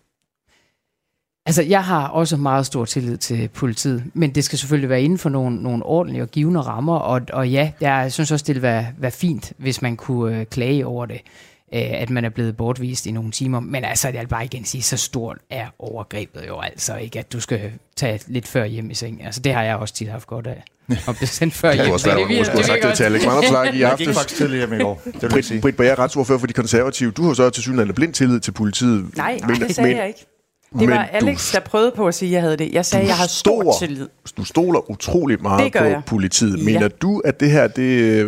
[1.46, 5.18] Altså, jeg har også meget stor tillid til politiet, men det skal selvfølgelig være inden
[5.18, 8.62] for nogle, nogle ordentlige og givende rammer, og, og ja, jeg synes også, det ville
[8.68, 11.22] være, være fint, hvis man kunne øh, klage over det,
[11.72, 13.60] at man er blevet bortvist i nogle timer.
[13.60, 17.34] Men altså, jeg vil bare igen sige, så stort er overgrebet jo altså ikke, at
[17.34, 19.26] du skal tage lidt før hjem i seng.
[19.26, 20.64] Altså, det har jeg også tit haft godt af.
[21.08, 21.86] Og blive sendt før hjem.
[21.86, 23.80] Du har svært Det at virker- skulle have sagt det til også- Alex Vanopslagh i
[23.84, 25.02] Jeg gik faktisk tidligere hjem i går.
[25.06, 25.62] Det vil jeg Britt.
[25.62, 27.12] Britt Bager, retsordfører for de konservative.
[27.12, 29.18] Du har så til synligheden blind tillid til politiet.
[29.18, 30.26] Nej, Men- det sagde men- jeg ikke.
[30.72, 32.72] Men Det var du- Alex, der prøvede på at sige, at jeg havde det.
[32.74, 34.08] Jeg sagde, at jeg har stor tillid.
[34.38, 36.02] Du stoler utrolig meget på jeg.
[36.08, 36.58] politiet.
[36.60, 36.64] Ja.
[36.64, 37.84] Mener du, at det her, det,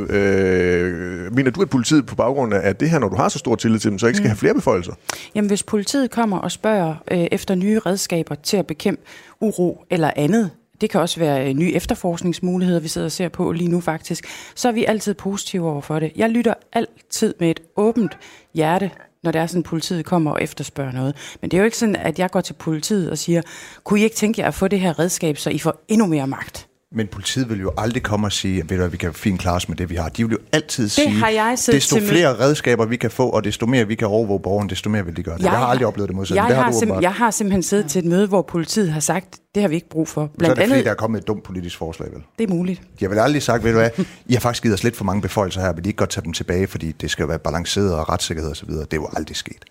[0.10, 3.56] øh, mener du, at politiet på baggrund af det her, når du har så stor
[3.56, 4.94] tillid til dem, så ikke skal have flere beføjelser?
[5.36, 9.02] Jamen, hvis politiet kommer og spørger øh, efter nye redskaber til at bekæmpe
[9.42, 10.50] uro eller andet,
[10.82, 14.26] det kan også være øh, nye efterforskningsmuligheder, vi sidder og ser på lige nu faktisk,
[14.56, 16.12] så er vi altid positive over for det.
[16.16, 18.18] Jeg lytter altid med et åbent
[18.54, 18.92] hjerte,
[19.24, 21.38] når det er sådan, at politiet kommer og efterspørger noget.
[21.42, 23.42] Men det er jo ikke sådan, at jeg går til politiet og siger,
[23.84, 26.28] kunne I ikke tænke jer at få det her redskab, så I får endnu mere
[26.28, 26.71] magt?
[26.94, 29.40] Men politiet vil jo aldrig komme og sige, at ved du, hvad, vi kan fint
[29.40, 30.10] klare os med det, vi har.
[30.10, 33.30] De vil jo altid det sige, har jeg desto til flere redskaber vi kan få,
[33.30, 35.44] og desto mere vi kan overvåge borgeren, desto mere vil de gøre det.
[35.44, 36.42] Jeg, jeg har aldrig oplevet det modsatte.
[36.44, 39.00] Jeg, det har har sim- jeg har simpelthen siddet til et møde, hvor politiet har
[39.00, 40.22] sagt, det har vi ikke brug for.
[40.22, 42.22] Så er Blandt det fordi, der er kommet et dumt politisk forslag, vel?
[42.40, 42.82] det er muligt.
[43.00, 43.90] Har vel aldrig sagt, ved du hvad,
[44.26, 46.24] I har faktisk givet os lidt for mange beføjelser her, vil I ikke godt tage
[46.24, 48.70] dem tilbage, fordi det skal være balanceret og retssikkerhed osv.
[48.70, 49.66] Det er jo aldrig sket.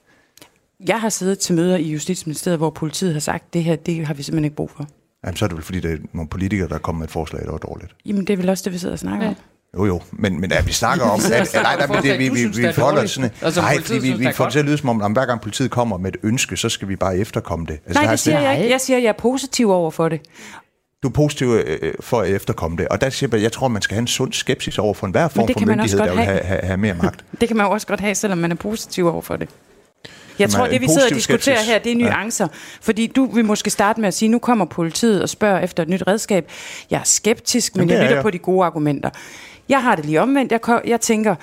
[0.87, 4.15] Jeg har siddet til møder i Justitsministeriet, hvor politiet har sagt, det her, det har
[4.15, 4.87] vi simpelthen ikke brug for.
[5.25, 7.43] Jamen, så er det vel fordi, der er nogle politikere, der kommer med et forslag,
[7.45, 7.93] der var dårligt.
[8.07, 9.31] Jamen, det er vel også det, vi sidder og snakker Ja.
[9.31, 9.37] om.
[9.79, 11.21] Jo, jo, men, men at vi snakker om...
[11.33, 13.31] At, at, nej, nej, men det, vi, vi, vi der er forholder sådan...
[13.53, 15.27] Som Nej, fordi vi, vi er får det til at lyde som om, at hver
[15.27, 17.79] gang politiet kommer med et ønske, så skal vi bare efterkomme det.
[17.87, 18.71] Altså, Nej, er det siger jeg ikke.
[18.71, 20.21] Jeg siger, at jeg er positiv over for det.
[21.03, 22.89] Du er positiv øh, for at efterkomme det.
[22.89, 25.29] Og der siger jeg, jeg tror, man skal have en sund skepsis over for enhver
[25.29, 26.45] form for myndighed, der vil have, have.
[26.45, 27.25] have, have mere magt.
[27.41, 29.49] Det kan man jo også godt have, selvom man er positiv over for det.
[30.41, 31.73] Jeg tror, det vi sidder og diskuterer skepsis.
[31.73, 32.45] her, det er nuancer.
[32.45, 32.57] Ja.
[32.81, 35.89] Fordi du vil måske starte med at sige, nu kommer politiet og spørger efter et
[35.89, 36.51] nyt redskab.
[36.91, 38.23] Jeg er skeptisk, men Jamen, jeg er lytter jeg.
[38.23, 39.11] på de gode argumenter.
[39.69, 40.53] Jeg har det lige omvendt.
[40.53, 41.35] Jeg, jeg tænker,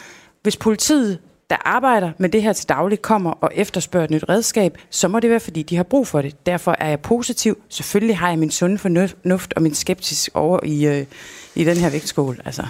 [0.43, 4.77] hvis politiet, der arbejder med det her til daglig, kommer og efterspørger et nyt redskab,
[4.89, 6.45] så må det være, fordi de har brug for det.
[6.45, 7.57] Derfor er jeg positiv.
[7.69, 11.05] Selvfølgelig har jeg min sunde fornuft og min skepsis over i, øh,
[11.55, 12.41] i den her vægtskål.
[12.45, 12.63] Altså.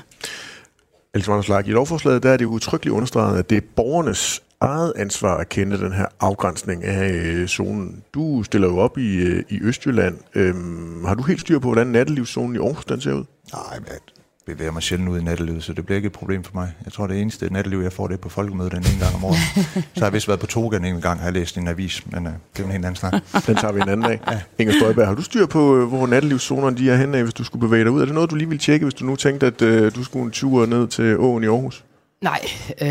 [1.15, 5.37] Else Vanderslag, i lovforslaget der er det utryggeligt understreget, at det er borgernes eget ansvar
[5.37, 8.03] at kende den her afgrænsning af øh, zonen.
[8.13, 10.17] Du stiller jo op i, øh, i Østjylland.
[10.35, 13.23] Øhm, har du helt styr på, hvordan nattelivszonen i Aarhus den ser ud?
[13.53, 13.99] Nej, men jeg
[14.45, 16.73] bevæger mig sjældent ud i nattelivet, så det bliver ikke et problem for mig.
[16.85, 19.23] Jeg tror, det eneste natteliv, jeg får, det er på folkemødet den ene gang om
[19.23, 19.37] året.
[19.95, 22.27] så har jeg vist været på Toga en gang, har jeg læst en avis, men
[22.27, 23.13] øh, det er en helt anden snak.
[23.47, 24.19] Den tager vi en anden dag.
[24.31, 24.41] ja.
[24.57, 27.43] Inger Støjberg, har du styr på, øh, hvor nattelivszonerne de er henne, af, hvis du
[27.43, 28.01] skulle bevæge dig ud?
[28.01, 30.25] Er det noget, du lige vil tjekke, hvis du nu tænkte, at øh, du skulle
[30.25, 31.83] en tur ned til åen i Aarhus?
[32.21, 32.39] Nej,
[32.82, 32.88] øh,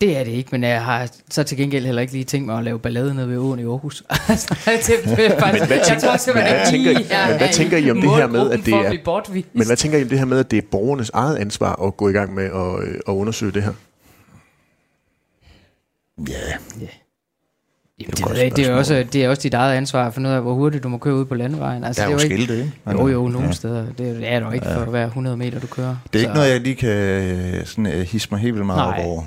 [0.00, 2.58] det er det ikke, men jeg har så til gengæld heller ikke lige tænkt mig
[2.58, 4.02] at lave ballade nede ved åen i Aarhus.
[4.28, 4.90] Altså, det,
[5.26, 7.52] er Men hvad jeg tænker- tror simpelthen men hvad ikke tænker I- men hvad er
[7.52, 9.42] tænker I om det her med, at det er-.
[9.52, 11.96] Men hvad tænker I om det her med, at det er borgernes eget ansvar at
[11.96, 13.72] gå i gang med at, øh, at undersøge det her?
[16.28, 16.86] Ja,
[18.00, 18.56] Jamen, et det, godt ikke.
[18.56, 20.82] det, er også, det er også dit eget ansvar at finde ud af, hvor hurtigt
[20.84, 21.84] du må køre ud på landevejen.
[21.84, 23.02] Altså, der er det jo ikke, skilte, ikke?
[23.02, 23.46] Jo, jo, nogle Ja.
[23.46, 23.52] ja.
[23.52, 23.84] steder.
[23.98, 25.96] Det er der jo ikke for hver 100 meter, du kører.
[26.12, 28.96] Det er ikke noget, jeg lige kan øh, sådan, uh, hisse mig helt vildt meget
[28.96, 29.06] Nej.
[29.06, 29.22] over.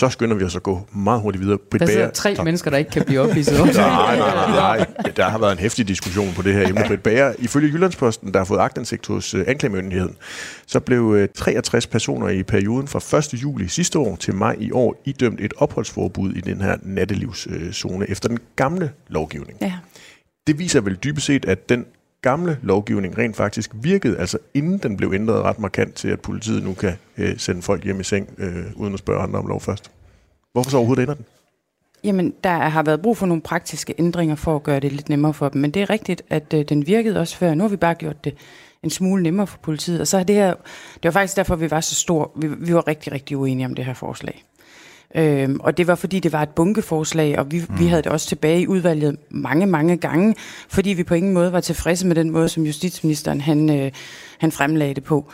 [0.00, 1.58] Så skynder vi os at gå meget hurtigt videre.
[1.70, 3.54] Britt Der sidder Bager- tre mennesker, der ikke kan blive ophidset.
[3.76, 4.86] Nej, nej, nej, nej.
[5.16, 6.84] Der har været en hæftig diskussion på det her emne.
[6.86, 10.16] Britt Bager, ifølge Jyllandsposten, der har fået agtindsigt hos øh, anklagemyndigheden,
[10.66, 13.42] så blev øh, 63 personer i perioden fra 1.
[13.42, 18.28] juli sidste år til maj i år idømt et opholdsforbud i den her nattelivszone efter
[18.28, 19.58] den gamle lovgivning.
[19.60, 19.72] Ja.
[20.46, 21.84] Det viser vel dybest set, at den
[22.22, 26.64] gamle lovgivning rent faktisk virkede, altså inden den blev ændret ret markant til, at politiet
[26.64, 29.60] nu kan øh, sende folk hjem i seng, øh, uden at spørge andre om lov
[29.60, 29.90] først.
[30.52, 31.24] Hvorfor så overhovedet ændre den?
[32.04, 35.34] Jamen, der har været brug for nogle praktiske ændringer for at gøre det lidt nemmere
[35.34, 35.60] for dem.
[35.60, 37.54] Men det er rigtigt, at øh, den virkede også før.
[37.54, 38.34] Nu har vi bare gjort det
[38.82, 40.00] en smule nemmere for politiet.
[40.00, 40.54] Og så er det her,
[40.94, 42.32] det var faktisk derfor, vi var så stor.
[42.36, 44.44] Vi, vi var rigtig, rigtig uenige om det her forslag.
[45.14, 47.78] Øhm, og det var fordi, det var et bunkeforslag, og vi, mm.
[47.78, 50.34] vi havde det også tilbage i udvalget mange, mange gange,
[50.68, 53.92] fordi vi på ingen måde var tilfredse med den måde, som justitsministeren han, øh,
[54.38, 55.30] han fremlagde det på.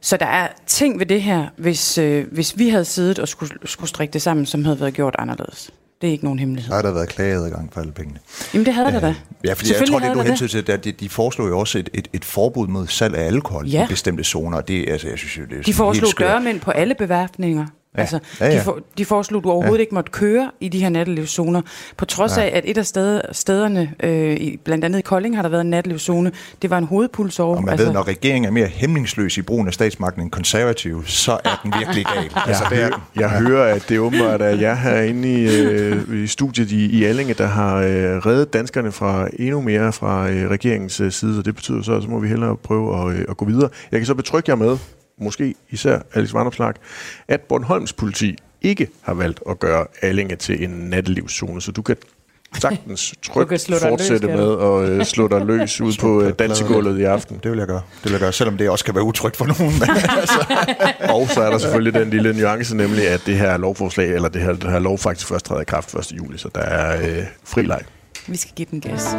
[0.00, 3.52] Så der er ting ved det her, hvis, øh, hvis vi havde siddet og skulle,
[3.64, 5.70] skulle strikke det sammen, som havde været gjort anderledes.
[6.00, 6.70] Det er ikke nogen hemmelighed.
[6.70, 8.18] Der har der været klageadgang for alle pengene.
[8.54, 9.14] Jamen det havde der da.
[9.44, 11.58] Ja, fordi jeg tror, det havde du hensyn til, er, at de, de foreslog jo
[11.58, 13.84] også et, et, et forbud mod salg af alkohol Ja.
[13.84, 14.60] i bestemte zoner.
[14.60, 17.66] Det, altså, jeg synes det er De foreslog dørmænd på alle bevæbninger.
[17.96, 18.00] Ja.
[18.00, 18.58] Altså, Ja, ja.
[18.58, 19.80] De, for, de foreslog, at du overhovedet ja.
[19.80, 21.62] ikke måtte køre i de her nattelivszoner,
[21.96, 22.42] på trods ja.
[22.42, 25.60] af, at et af sted, stederne, øh, i, blandt andet i Kolding, har der været
[25.60, 26.32] en nattelivszone.
[26.62, 27.56] Det var en hovedpulsår.
[27.56, 31.06] Og man altså, ved, når regeringen er mere hæmningsløs i brugen af statsmagten end konservativ,
[31.06, 32.30] så er den virkelig gal.
[32.48, 33.00] altså, det er, den.
[33.16, 37.34] Jeg hører, at det åbenbart er jer herinde i, øh, i studiet i, i Allinge,
[37.34, 37.86] der har øh,
[38.26, 42.02] reddet danskerne fra endnu mere fra øh, regeringens øh, side, og det betyder så, at
[42.02, 43.68] så må vi hellere prøve at, øh, at gå videre.
[43.92, 44.78] Jeg kan så betrygge jer med,
[45.18, 46.74] måske især Alex Vanderslag,
[47.28, 51.96] at Bornholms politi ikke har valgt at gøre Allinge til en nattelivszone, så du kan
[52.60, 56.98] sagtens trygt løs, fortsætte kan med at øh, slå dig løs ud på øh, dansegulvet
[56.98, 57.40] i aften.
[57.42, 57.82] det vil jeg gøre.
[57.94, 59.74] Det vil jeg gøre, selvom det også kan være utrygt for nogen.
[59.78, 60.44] Men, altså,
[61.08, 64.42] Og så er der selvfølgelig den lille nuance, nemlig at det her lovforslag, eller det
[64.42, 66.12] her, det her lov faktisk først træder i kraft 1.
[66.16, 67.82] juli, så der er øh, fri leg.
[68.26, 69.16] Vi skal give den gas.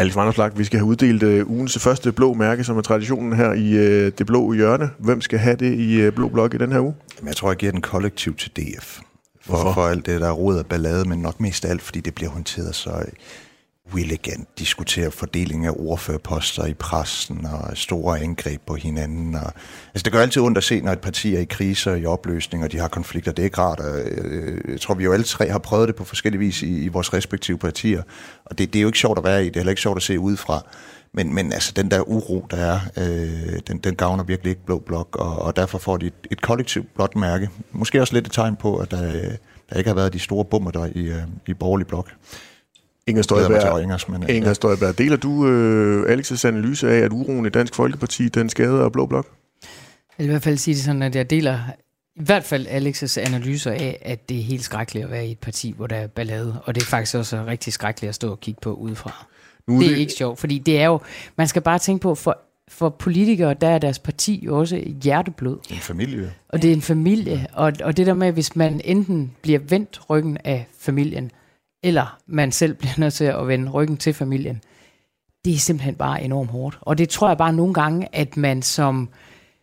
[0.00, 3.52] Alex Vanderslag, vi skal have uddelt øh, ugens første blå mærke, som er traditionen her
[3.52, 4.90] i øh, det blå hjørne.
[4.98, 6.94] Hvem skal have det i øh, blå blok i den her uge?
[7.20, 8.98] men jeg tror, jeg giver den kollektiv til DF.
[9.40, 9.72] For, Hvorfor?
[9.72, 12.14] for alt det, der er rodet af ballade, men nok mest af alt, fordi det
[12.14, 13.04] bliver håndteret så
[13.94, 19.34] uelegant diskutere fordeling af ordførerposter i pressen og store angreb på hinanden.
[19.34, 19.52] Og,
[19.94, 22.64] altså det gør altid ondt at se, når et parti er i kriser, i opløsning,
[22.64, 23.32] og de har konflikter.
[23.32, 23.80] Det er ikke rart.
[23.80, 26.84] Og, øh, jeg tror, vi jo alle tre har prøvet det på forskellige vis i,
[26.84, 28.02] i vores respektive partier.
[28.44, 29.48] Og det, det er jo ikke sjovt at være i.
[29.48, 30.62] Det er heller ikke sjovt at se udefra.
[31.12, 34.78] Men, men altså, den der uro, der er, øh, den, den gavner virkelig ikke Blå
[34.78, 37.50] Blok, og, og derfor får de et, et kollektivt blåt mærke.
[37.72, 39.32] Måske også lidt et tegn på, at der, øh,
[39.70, 42.10] der ikke har været de store bummer der i, øh, i borgerlig blok.
[43.08, 47.48] Inger Støjberg, Ingers, men, Inger Støjberg, deler du øh, Alex's analyse af, at uroen i
[47.48, 49.26] Dansk Folkeparti, den skader Blå Blok?
[50.18, 51.58] Jeg vil i hvert fald sige det sådan, at jeg deler
[52.16, 55.38] i hvert fald Alex's analyser af, at det er helt skrækkeligt at være i et
[55.38, 58.40] parti, hvor der er ballade, og det er faktisk også rigtig skrækkeligt at stå og
[58.40, 59.26] kigge på udefra.
[59.66, 59.98] Nu er det er det...
[59.98, 61.00] ikke sjovt, fordi det er jo,
[61.36, 65.58] man skal bare tænke på, for, for politikere, der er deres parti jo også hjerteblod.
[65.70, 66.32] En familie.
[66.48, 70.00] Og det er en familie, og, og det der med, hvis man enten bliver vendt
[70.10, 71.30] ryggen af familien,
[71.82, 74.62] eller man selv bliver nødt til at vende ryggen til familien,
[75.44, 76.78] det er simpelthen bare enormt hårdt.
[76.80, 79.08] Og det tror jeg bare nogle gange, at man som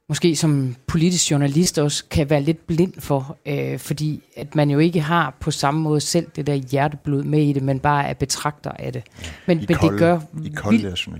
[0.09, 4.79] måske som politisk journalist også kan være lidt blind for, øh, fordi at man jo
[4.79, 8.13] ikke har på samme måde selv det der hjerteblod med i det, men bare er
[8.13, 9.03] betragter af det.
[9.47, 10.59] Men, men kolde, det gør vildt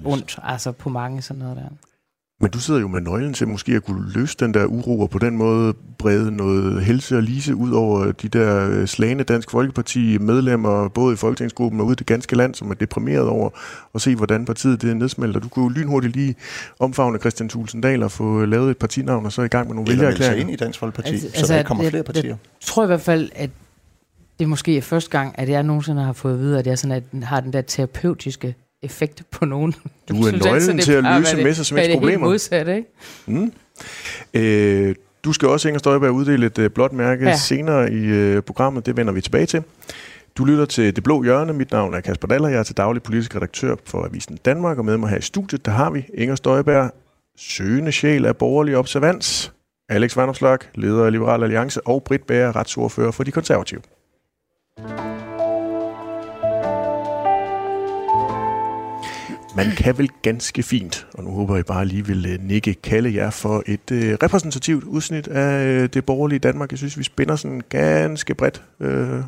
[0.06, 1.70] ondt altså på mange sådan noget der.
[2.42, 5.10] Men du sidder jo med nøglen til måske at kunne løse den der uro, og
[5.10, 9.52] på den måde brede noget helse og lise ud over de der øh, slagende Dansk
[9.52, 13.50] Folkeparti medlemmer, både i Folketingsgruppen og ude i det ganske land, som er deprimeret over
[13.96, 15.40] at se, hvordan partiet det nedsmelter.
[15.40, 16.36] Du kunne jo lynhurtigt lige
[16.80, 19.90] omfavne Christian Thulsen Dahl og få lavet et partinavn, og så i gang med nogle
[19.90, 20.42] vælgererklæringer.
[20.42, 22.24] ind i Dansk Folkeparti, altså, så altså, der kommer jeg, flere partier.
[22.24, 23.50] Jeg, jeg tror i hvert fald, at
[24.40, 27.04] det måske er første gang, at jeg nogensinde har fået at vide, at jeg sådan,
[27.14, 29.76] at har den der terapeutiske effekt på nogen.
[30.10, 32.10] Du er nøglen til at løse Messersmiths problemer.
[32.10, 32.90] Det er modsat, ikke?
[33.26, 33.52] Mm.
[34.34, 37.36] Øh, du skal også, Inger Støjberg, uddele et uh, blåt mærke ja.
[37.36, 38.86] senere i uh, programmet.
[38.86, 39.64] Det vender vi tilbage til.
[40.38, 41.54] Du lytter til Det Blå Hjørne.
[41.54, 42.48] Mit navn er Kasper Daller.
[42.48, 45.66] Jeg er til daglig politisk redaktør for Avisen Danmark, og med mig her i studiet,
[45.66, 46.92] der har vi Inger Støjberg,
[47.38, 49.54] søgende sjæl af borgerlig observans,
[49.90, 53.82] Alex Vanderslag, leder af Liberal Alliance, og Britt Bager, retsordfører for De Konservative.
[59.56, 63.16] Man kan vel ganske fint, og nu håber jeg bare lige vil øh, nikke kalde
[63.16, 66.72] jer for et øh, repræsentativt udsnit af øh, det borgerlige Danmark.
[66.72, 69.22] Jeg synes, vi spænder sådan ganske bredt øh,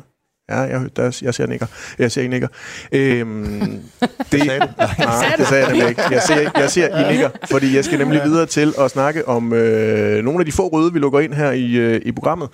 [0.50, 1.66] Ja, jeg, der, jeg ser nikker.
[1.98, 2.48] Jeg ser I nikker.
[2.92, 3.60] Øhm,
[4.32, 4.66] det, sagde du?
[4.98, 6.02] Nej, det sagde jeg nemlig ikke.
[6.10, 9.52] Jeg ser, jeg ser I nikker, fordi jeg skal nemlig videre til at snakke om
[9.52, 12.48] øh, nogle af de få røde, vi lukker ind her i, øh, i programmet.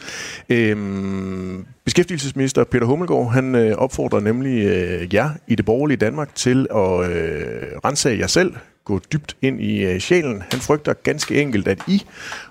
[0.49, 6.67] Øhm, beskæftigelsesminister Peter Hummelgaard, han øh, opfordrer nemlig øh, jer i det borgerlige Danmark til
[6.71, 8.55] at øh, rense jer selv,
[8.85, 10.43] gå dybt ind i øh, sjælen.
[10.51, 12.03] Han frygter ganske enkelt, at I,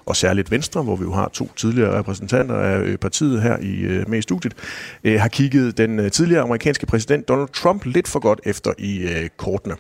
[0.06, 3.82] og særligt Venstre, hvor vi jo har to tidligere repræsentanter af øh, partiet her i,
[3.82, 4.54] øh, med i studiet,
[5.06, 9.76] har kigget den tidligere amerikanske præsident Donald Trump lidt for godt efter i kortene.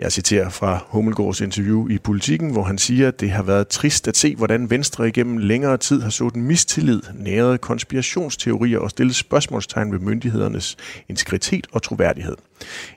[0.00, 4.08] Jeg citerer fra Hummelgårds interview i Politiken, hvor han siger, at det har været trist
[4.08, 9.92] at se, hvordan Venstre igennem længere tid har sået mistillid, næret konspirationsteorier og stillet spørgsmålstegn
[9.92, 10.76] ved myndighedernes
[11.08, 12.36] integritet og troværdighed.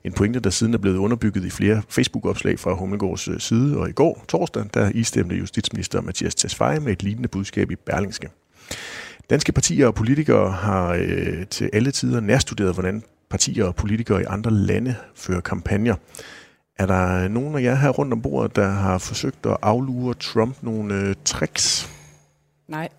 [0.03, 3.89] En pointe, der siden er blevet underbygget i flere Facebook-opslag fra Hummelgårds øh, side, og
[3.89, 8.29] i går, torsdag, der istemte justitsminister Mathias Tesfaye med et lignende budskab i Berlingske.
[9.29, 14.25] Danske partier og politikere har øh, til alle tider nærstuderet, hvordan partier og politikere i
[14.27, 15.95] andre lande fører kampagner.
[16.79, 20.55] Er der nogen af jer her rundt om bordet, der har forsøgt at aflure Trump
[20.61, 21.89] nogle øh, tricks?
[22.67, 22.89] Nej.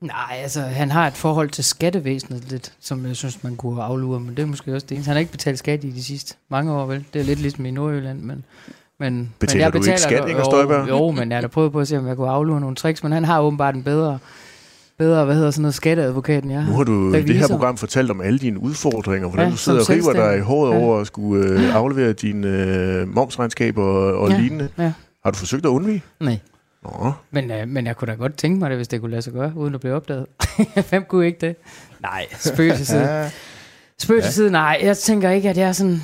[0.00, 4.20] Nej, altså han har et forhold til skattevæsenet lidt, som jeg synes, man kunne aflure,
[4.20, 5.08] men det er måske også det eneste.
[5.08, 7.04] Han har ikke betalt skat i de sidste mange år, vel?
[7.12, 8.44] Det er lidt ligesom i Nordjylland, men...
[8.98, 10.88] men betaler men jeg du betaler, ikke skat, Inger Støjberg?
[10.88, 12.76] Jo, jo, men jeg har da prøvet på at se, om jeg kunne aflure nogle
[12.76, 14.18] tricks, men han har åbenbart en bedre
[14.98, 16.64] bedre, hvad hedder sådan noget, skatteadvokaten, ja.
[16.64, 19.56] Nu har du i det her program fortalt om alle dine udfordringer, hvordan ja, du
[19.56, 20.78] sidder og river dig i håret ja.
[20.78, 24.38] over at skulle øh, aflevere dine øh, momsregnskaber og, og ja.
[24.38, 24.68] lignende.
[24.78, 24.92] Ja.
[25.24, 26.02] Har du forsøgt at undvige?
[26.20, 26.38] Nej.
[26.82, 27.12] Nå.
[27.30, 29.32] Men, øh, men jeg kunne da godt tænke mig det, hvis det kunne lade sig
[29.32, 30.26] gøre, uden at blive opdaget.
[30.90, 31.56] Hvem kunne ikke det?
[32.00, 33.30] Nej, spøg til side.
[34.02, 34.80] Spøg til side, nej.
[34.82, 36.02] Jeg tænker ikke, at jeg er sådan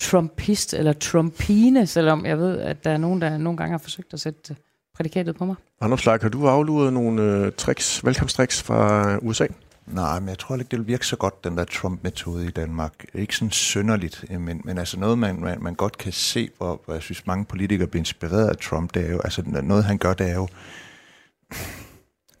[0.00, 4.14] trumpist eller trumpine, selvom jeg ved, at der er nogen, der nogle gange har forsøgt
[4.14, 4.56] at sætte
[4.96, 5.56] prædikatet på mig.
[5.80, 9.46] Anders Slag, har du afluret nogle øh, tricks, velkomsttricks fra USA?
[9.86, 12.92] Nej, men jeg tror ikke, det vil virke så godt, den der Trump-metode i Danmark.
[13.14, 16.94] Ikke sådan synderligt, men, men altså noget, man, man, man godt kan se, hvor, hvor
[16.94, 20.14] jeg synes, mange politikere bliver inspireret af Trump, det er jo, altså noget han gør,
[20.14, 20.48] det er jo,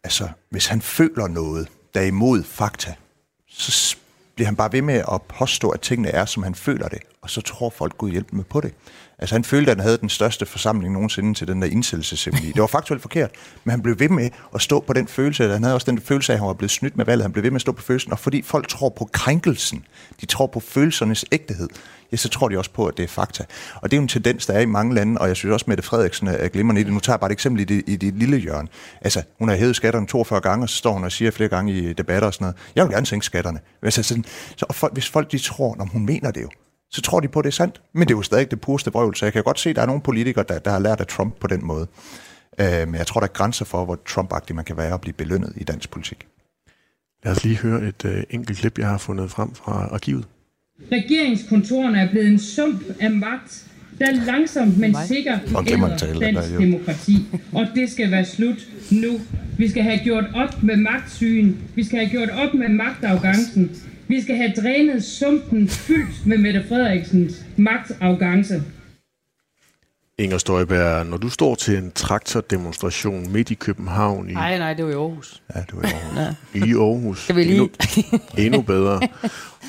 [0.04, 2.94] altså hvis han føler noget, der er imod fakta,
[3.48, 3.96] så
[4.34, 7.30] bliver han bare ved med at påstå, at tingene er, som han føler det og
[7.30, 8.74] så tror folk, Gud hjælpe med på det.
[9.18, 12.52] Altså han følte, at han havde den største forsamling nogensinde til den der indsættelsesceremoni.
[12.52, 13.30] Det var faktuelt forkert,
[13.64, 16.00] men han blev ved med at stå på den følelse, at han havde også den
[16.00, 17.24] følelse af, at han var blevet snydt med valget.
[17.24, 19.84] Han blev ved med at stå på følelsen, og fordi folk tror på krænkelsen,
[20.20, 21.68] de tror på følelsernes ægthed,
[22.12, 23.44] ja, så tror de også på, at det er fakta.
[23.74, 25.64] Og det er jo en tendens, der er i mange lande, og jeg synes også,
[25.68, 26.92] Mette Frederiksen er glimrende i det.
[26.92, 28.68] Nu tager jeg bare et eksempel i det, i det lille hjørne.
[29.00, 31.72] Altså, hun har hævet skatterne 42 gange, og så står hun og siger flere gange
[31.72, 33.60] i debatter og sådan noget, jeg vil gerne sænke skatterne.
[33.82, 34.24] Altså, sådan,
[34.56, 36.50] så, folk, hvis folk de tror, når hun mener det jo,
[36.96, 37.80] så tror de på, at det er sandt.
[37.92, 39.82] Men det er jo stadig det pureste vrøvl, så jeg kan godt se, at der
[39.82, 41.86] er nogle politikere, der, der har lært af Trump på den måde.
[42.60, 45.12] Øh, men jeg tror, der er grænser for, hvor Trump-agtig man kan være og blive
[45.12, 46.26] belønnet i dansk politik.
[47.24, 50.24] Lad os lige høre et øh, enkelt klip, jeg har fundet frem fra arkivet.
[50.92, 53.66] Regeringskontorerne er blevet en sump af magt,
[53.98, 57.26] der langsomt, men sikkert æder dansk demokrati.
[57.52, 59.20] Og det skal være slut nu.
[59.58, 61.54] Vi skal have gjort op med magtsyn.
[61.74, 63.70] Vi skal have gjort op med magtafgangsen.
[64.08, 68.62] Vi skal have drænet sumpen fyldt med Mette Frederiksens magtafgangse.
[70.18, 74.32] Inger Støjberg, når du står til en traktordemonstration midt i København i...
[74.32, 75.42] Nej, nej, det var i Aarhus.
[75.54, 76.36] Ja, det var i Aarhus.
[76.54, 77.22] I Aarhus.
[77.22, 77.58] Skal vi lige...
[77.60, 77.70] Endnu,
[78.38, 79.00] endnu bedre.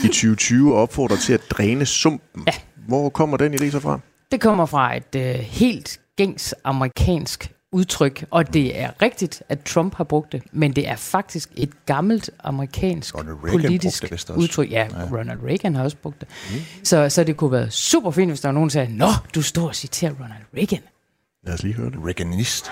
[0.03, 2.43] I 2020 opfordrer til at dræne sumpen.
[2.47, 2.53] Ja.
[2.87, 3.99] Hvor kommer den idé så fra?
[4.31, 9.95] Det kommer fra et øh, helt gængs amerikansk udtryk, og det er rigtigt, at Trump
[9.95, 13.15] har brugt det, men det er faktisk et gammelt amerikansk
[13.51, 14.71] politisk det udtryk.
[14.71, 16.27] Ja, ja, Ronald Reagan har også brugt det.
[16.49, 16.55] Mm.
[16.83, 19.41] Så, så det kunne være super fint, hvis der var nogen, der sagde, Nå, du
[19.41, 20.81] står og citerer Ronald Reagan.
[21.43, 21.99] Lad os lige høre det.
[22.05, 22.71] Reaganist.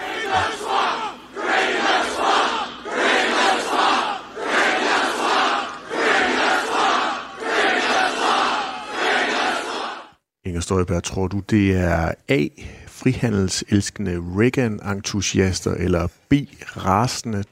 [10.45, 12.47] Inger Støjberg, tror du, det er A,
[12.87, 17.43] frihandelselskende Reagan-entusiaster, eller B, rasende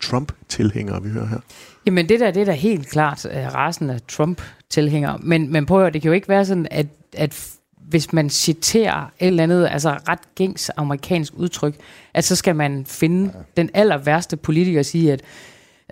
[0.00, 1.38] Trump-tilhængere, vi hører her?
[1.86, 5.18] Jamen det der, det er da helt klart uh, rasende Trump-tilhængere.
[5.22, 7.50] Men, men prøv at det kan jo ikke være sådan, at, at
[7.88, 11.74] hvis man citerer et eller andet, altså ret gængs amerikansk udtryk,
[12.14, 15.22] at så skal man finde den aller værste politiker og sige, at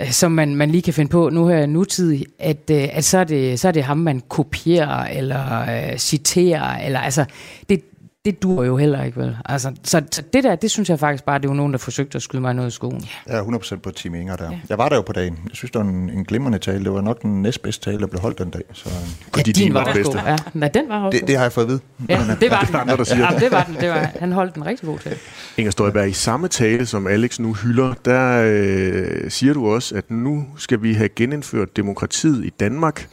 [0.00, 3.18] Øh, som man, man lige kan finde på nu her nutidig, at, øh, at så,
[3.18, 7.24] er det, så er det ham, man kopierer eller uh, citerer, eller altså,
[7.68, 7.82] det,
[8.24, 9.36] det dur jo heller ikke, vel?
[9.44, 12.16] Altså, så, så det der, det synes jeg faktisk bare, det var nogen, der forsøgte
[12.16, 13.04] at skyde mig noget i skoen.
[13.26, 14.50] Er 100% på Team Inger der.
[14.50, 14.58] Ja.
[14.68, 15.38] Jeg var der jo på dagen.
[15.44, 16.84] Jeg synes, det var en, en glimrende tale.
[16.84, 18.62] Det var nok den næstbedste tale, der blev holdt den dag.
[18.72, 20.18] Så, ja, Fordi din var, var bedste.
[20.26, 21.80] Ja, nej, den var også det, det har jeg fået at vide.
[22.08, 22.76] Ja, det var den.
[22.76, 23.32] Andre, der siger.
[23.32, 23.74] Ja, det var den.
[23.74, 25.16] Det var, han holdt en rigtig god tale.
[25.56, 30.10] Inger Støjberg, i samme tale, som Alex nu hylder, der øh, siger du også, at
[30.10, 33.08] nu skal vi have genindført demokratiet i Danmark.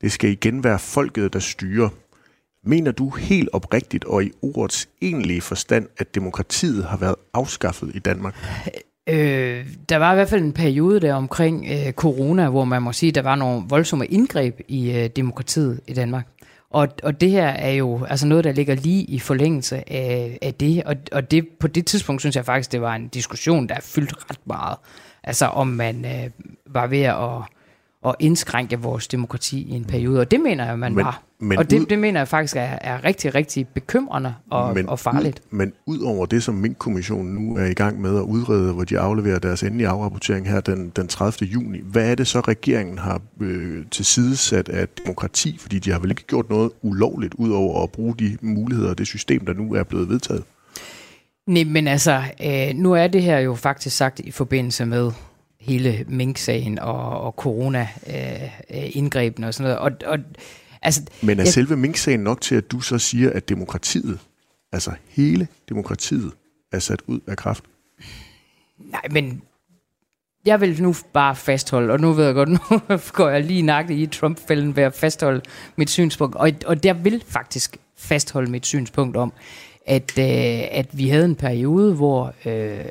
[0.00, 1.88] Det skal igen være folket, der styrer.
[2.66, 7.98] Mener du helt oprigtigt og i ordets egentlige forstand, at demokratiet har været afskaffet i
[7.98, 8.34] Danmark?
[9.08, 12.92] Øh, der var i hvert fald en periode der omkring øh, corona, hvor man må
[12.92, 16.26] sige, at der var nogle voldsomme indgreb i øh, demokratiet i Danmark.
[16.70, 20.54] Og, og det her er jo altså noget, der ligger lige i forlængelse af, af
[20.54, 20.82] det.
[20.84, 24.14] Og, og det, på det tidspunkt synes jeg faktisk, det var en diskussion, der fyldte
[24.14, 24.76] fyldt ret meget.
[25.24, 26.30] Altså om man øh,
[26.66, 27.42] var ved at
[28.04, 31.22] at indskrænke vores demokrati i en periode, og det mener jeg, man men, var.
[31.38, 34.88] Men og det, ud, det mener jeg faktisk er, er rigtig, rigtig bekymrende og, men
[34.88, 35.42] og farligt.
[35.50, 38.84] Ud, men ud over det, som Mink-kommissionen nu er i gang med at udrede, hvor
[38.84, 41.50] de afleverer deres endelige afrapportering her den, den 30.
[41.50, 45.58] juni, hvad er det så, regeringen har øh, tilsidesat af demokrati?
[45.60, 48.98] Fordi de har vel ikke gjort noget ulovligt, ud over at bruge de muligheder og
[48.98, 50.42] det system, der nu er blevet vedtaget?
[51.46, 55.12] Nej, men altså, øh, nu er det her jo faktisk sagt i forbindelse med
[55.64, 59.78] hele mink-sagen og, og corona-indgrebene øh, og sådan noget.
[59.78, 60.18] Og, og,
[60.82, 64.18] altså, Men er jeg, selve mink-sagen nok til, at du så siger, at demokratiet,
[64.72, 66.32] altså hele demokratiet,
[66.72, 67.64] er sat ud af kraft?
[68.78, 69.42] Nej, men
[70.46, 72.58] jeg vil nu bare fastholde, og nu ved jeg godt, nu
[73.12, 75.40] går jeg lige nakket i Trump-fælden ved at fastholde
[75.76, 79.32] mit synspunkt, og, og der vil faktisk fastholde mit synspunkt om,
[79.86, 80.24] at, øh,
[80.70, 82.84] at vi havde en periode, hvor øh,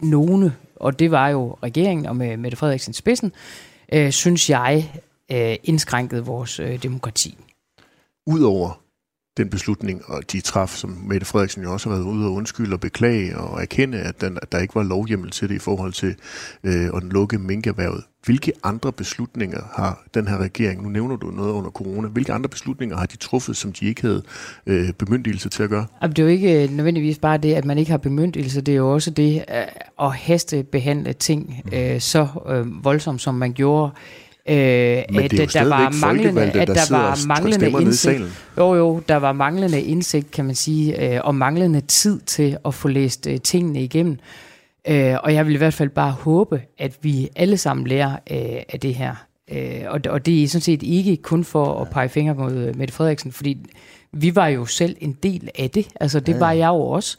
[0.00, 3.32] nogle og det var jo regeringen og med Mette Frederiksen spidsen,
[3.92, 4.92] øh, synes jeg,
[5.32, 7.38] øh, indskrænkede vores øh, demokrati.
[8.26, 8.80] Udover
[9.40, 12.74] den beslutning, og de traf, som Mette Frederiksen jo også har været ude og undskylde
[12.74, 15.92] og beklage og erkende, at, den, at der ikke var lovhjemmel til det i forhold
[15.92, 16.14] til
[16.64, 18.04] øh, at lukke minkerhvervet.
[18.24, 22.48] Hvilke andre beslutninger har den her regering, nu nævner du noget under corona, hvilke andre
[22.48, 24.22] beslutninger har de truffet, som de ikke havde
[24.66, 25.86] øh, bemyndigelse til at gøre?
[26.02, 28.76] Det er jo ikke øh, nødvendigvis bare det, at man ikke har bemyndigelse, det er
[28.76, 31.78] jo også det øh, at hastebehandle ting mm.
[31.78, 33.92] øh, så øh, voldsomt, som man gjorde
[34.48, 38.22] Øh, at der var manglende, at der, der var manglende indsigt.
[38.58, 42.74] Jo, jo, der var manglende indsigt, kan man sige, øh, og manglende tid til at
[42.74, 44.18] få læst øh, tingene igennem.
[44.88, 48.62] Øh, og jeg vil i hvert fald bare håbe, at vi alle sammen lærer øh,
[48.68, 49.14] af det her.
[49.52, 52.76] Øh, og, og det er sådan set ikke kun for at pege fingre mod øh,
[52.76, 53.58] Mette Frederiksen, fordi
[54.12, 55.88] vi var jo selv en del af det.
[56.00, 57.16] Altså det var jeg jo også,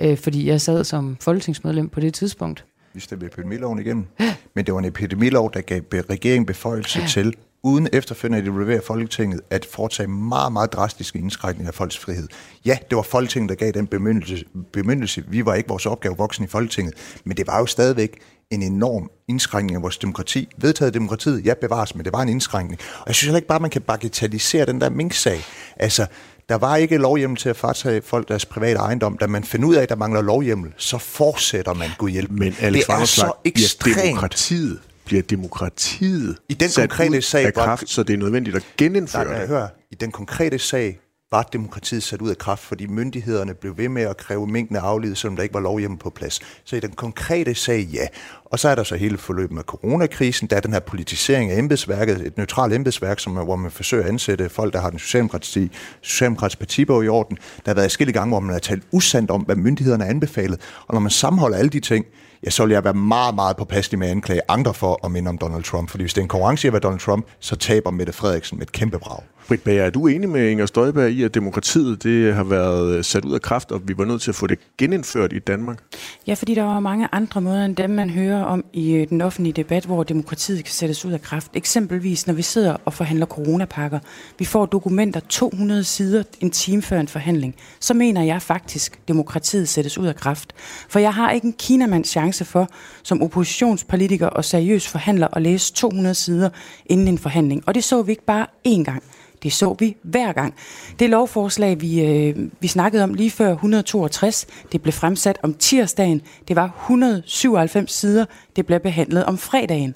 [0.00, 2.64] øh, fordi jeg sad som folketingsmedlem på det tidspunkt.
[2.94, 4.06] Vi stemte epidemiloven igennem.
[4.54, 5.80] Men det var en epidemilov, der gav
[6.10, 11.74] regeringen beføjelse til, uden efterfølgende at involvere Folketinget, at foretage meget, meget drastiske indskrænkninger af
[11.74, 12.28] folks frihed.
[12.64, 14.44] Ja, det var Folketinget, der gav den bemyndelse.
[14.72, 15.24] bemyndelse.
[15.28, 18.18] Vi var ikke vores opgave voksen i Folketinget, men det var jo stadigvæk
[18.50, 20.48] en enorm indskrænkning af vores demokrati.
[20.56, 22.80] Vedtaget demokratiet, ja, bevares, men det var en indskrænkning.
[23.00, 25.40] Og jeg synes heller ikke bare, man kan bagatellisere den der mink-sag.
[25.76, 26.06] Altså,
[26.48, 29.18] der var ikke lovhjemmel til at fratage folk deres private ejendom.
[29.18, 32.30] Da man finder ud af, at der mangler lovhjemmel, så fortsætter man Gud hjælp.
[32.30, 33.96] Men Alex det er så ekstremt.
[33.96, 38.56] demokratiet bliver demokratiet I den sat konkrete ud sag af kraft, så det er nødvendigt
[38.56, 39.48] at genindføre Nej, det.
[39.48, 40.98] hør, i den konkrete sag
[41.34, 44.80] var demokratiet sat ud af kraft, fordi myndighederne blev ved med at kræve mængden af
[44.80, 46.40] aflivet, selvom der ikke var lovhjemmel på plads.
[46.64, 48.06] Så i den konkrete sag, ja.
[48.44, 51.58] Og så er der så hele forløbet med coronakrisen, der er den her politisering af
[51.58, 54.98] embedsværket, et neutralt embedsværk, som, er- hvor man forsøger at ansætte folk, der har den
[54.98, 55.70] socialdemokratiske,
[56.02, 57.36] socialdemokratiske partibog i orden.
[57.36, 60.60] Der har været forskellige gange, hvor man har talt usandt om, hvad myndighederne har anbefalet.
[60.86, 62.04] Og når man sammenholder alle de ting,
[62.44, 65.28] ja, så vil jeg være meget, meget påpasselig med at anklage andre for at minde
[65.28, 65.90] om Donald Trump.
[65.90, 68.58] Fordi hvis det er en konkurrence i at være Donald Trump, så taber Mette Frederiksen
[68.58, 69.22] med et kæmpe brag.
[69.48, 73.04] Britt Bager, er du enig med Inger Støjberg i, at demokratiet det har været øh,
[73.04, 75.78] sat ud af kraft, og vi var nødt til at få det genindført i Danmark?
[76.26, 79.20] Ja, fordi der var mange andre måder end dem, man hører om i øh, den
[79.20, 81.50] offentlige debat, hvor demokratiet kan sættes ud af kraft.
[81.54, 83.98] Eksempelvis, når vi sidder og forhandler coronapakker.
[84.38, 87.54] Vi får dokumenter 200 sider en time før en forhandling.
[87.80, 90.52] Så mener jeg faktisk, at demokratiet sættes ud af kraft.
[90.88, 92.68] For jeg har ikke en kinamands chance for,
[93.02, 96.50] som oppositionspolitiker og seriøs forhandler, at læse 200 sider
[96.86, 97.62] inden en forhandling.
[97.66, 99.02] Og det så vi ikke bare én gang.
[99.44, 100.54] Det så vi hver gang.
[100.98, 106.22] Det lovforslag, vi, øh, vi snakkede om lige før 162, det blev fremsat om tirsdagen.
[106.48, 108.24] Det var 197 sider.
[108.56, 109.94] Det blev behandlet om fredagen.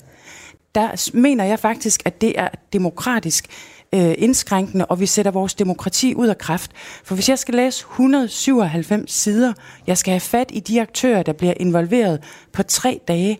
[0.74, 3.46] Der mener jeg faktisk, at det er demokratisk
[3.94, 6.70] øh, indskrænkende, og vi sætter vores demokrati ud af kraft.
[7.04, 9.52] For hvis jeg skal læse 197 sider,
[9.86, 12.22] jeg skal have fat i de aktører, der bliver involveret
[12.52, 13.38] på tre dage,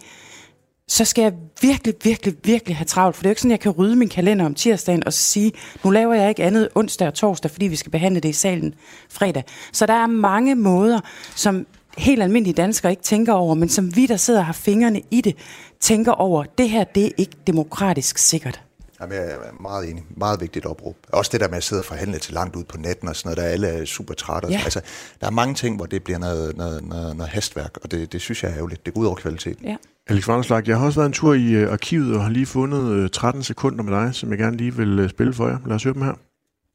[0.89, 3.17] så skal jeg virkelig, virkelig, virkelig have travlt.
[3.17, 5.53] For det er jo ikke sådan, jeg kan rydde min kalender om tirsdagen og sige,
[5.85, 8.75] nu laver jeg ikke andet onsdag og torsdag, fordi vi skal behandle det i salen
[9.11, 9.45] fredag.
[9.73, 11.01] Så der er mange måder,
[11.35, 11.67] som
[11.99, 15.21] helt almindelige danskere ikke tænker over, men som vi, der sidder og har fingrene i
[15.21, 15.37] det,
[15.81, 16.45] tænker over.
[16.59, 18.61] Det her, det er ikke demokratisk sikkert.
[19.01, 20.05] Jamen, jeg er meget enig.
[20.17, 20.97] Meget vigtigt opråb.
[21.13, 23.29] Også det der med at sidde og forhandle til langt ud på natten og sådan
[23.29, 24.47] noget, der alle er super trætte.
[24.47, 24.61] og Ja.
[24.65, 24.81] Altså,
[25.21, 28.21] der er mange ting, hvor det bliver noget, noget, noget, noget hastværk, og det, det
[28.21, 28.87] synes jeg er ærgerligt.
[28.87, 29.65] Det går ud over kvaliteten.
[29.65, 29.77] Ja.
[30.11, 32.93] Alex Vanderslag, jeg har også været en tur i øh, arkivet og har lige fundet
[32.93, 35.59] øh, 13 sekunder med dig, som jeg gerne lige vil øh, spille for jer.
[35.67, 36.13] Lad os høre dem her.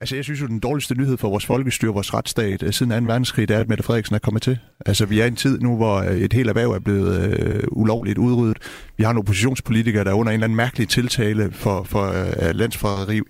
[0.01, 3.11] Altså, jeg synes jo, den dårligste nyhed for vores folkestyre, vores retsstat, øh, siden 2.
[3.11, 4.59] verdenskrig, det er, at Mette Frederiksen er kommet til.
[4.85, 7.63] Altså, vi er i en tid nu, hvor øh, et helt erhverv er blevet øh,
[7.71, 8.57] ulovligt udryddet.
[8.97, 12.55] Vi har en oppositionspolitiker, der er under en eller anden mærkelig tiltale for, for øh,
[12.55, 13.21] landsforræderi.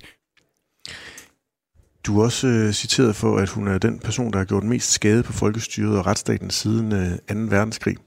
[2.05, 4.91] Du er også øh, citeret for, at hun er den person, der har gjort mest
[4.91, 7.11] skade på folkestyret og retsstaten siden øh,
[7.49, 7.55] 2.
[7.55, 7.97] verdenskrig.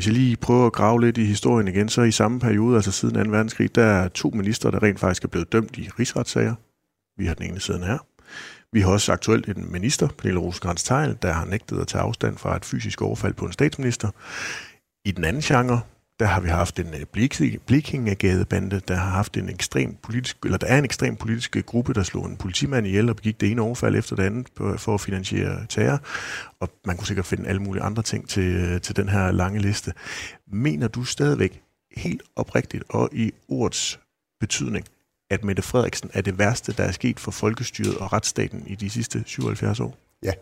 [0.00, 2.92] Hvis jeg lige prøver at grave lidt i historien igen, så i samme periode, altså
[2.92, 3.30] siden 2.
[3.30, 6.54] verdenskrig, der er to minister, der rent faktisk er blevet dømt i rigsretssager.
[7.18, 7.98] Vi har den ene siden her.
[8.72, 12.36] Vi har også aktuelt en minister, Pernille rosenkrantz teil der har nægtet at tage afstand
[12.38, 14.08] fra et fysisk overfald på en statsminister.
[15.04, 15.80] I den anden genre,
[16.20, 20.66] der har vi haft en øh, Blikingegadebande, der har haft en ekstrem politisk, eller der
[20.66, 23.62] er en ekstrem politisk øh, gruppe, der slog en politimand ihjel og begik det ene
[23.62, 24.46] overfald efter det andet
[24.80, 26.00] for at finansiere terror.
[26.60, 29.60] Og man kunne sikkert finde alle mulige andre ting til, øh, til den her lange
[29.60, 29.92] liste.
[30.52, 31.62] Mener du stadigvæk
[31.96, 34.00] helt oprigtigt og i ordets
[34.40, 34.84] betydning,
[35.30, 38.90] at Mette Frederiksen er det værste, der er sket for folkestyret og retsstaten i de
[38.90, 39.98] sidste 77 år?
[40.22, 40.32] Ja,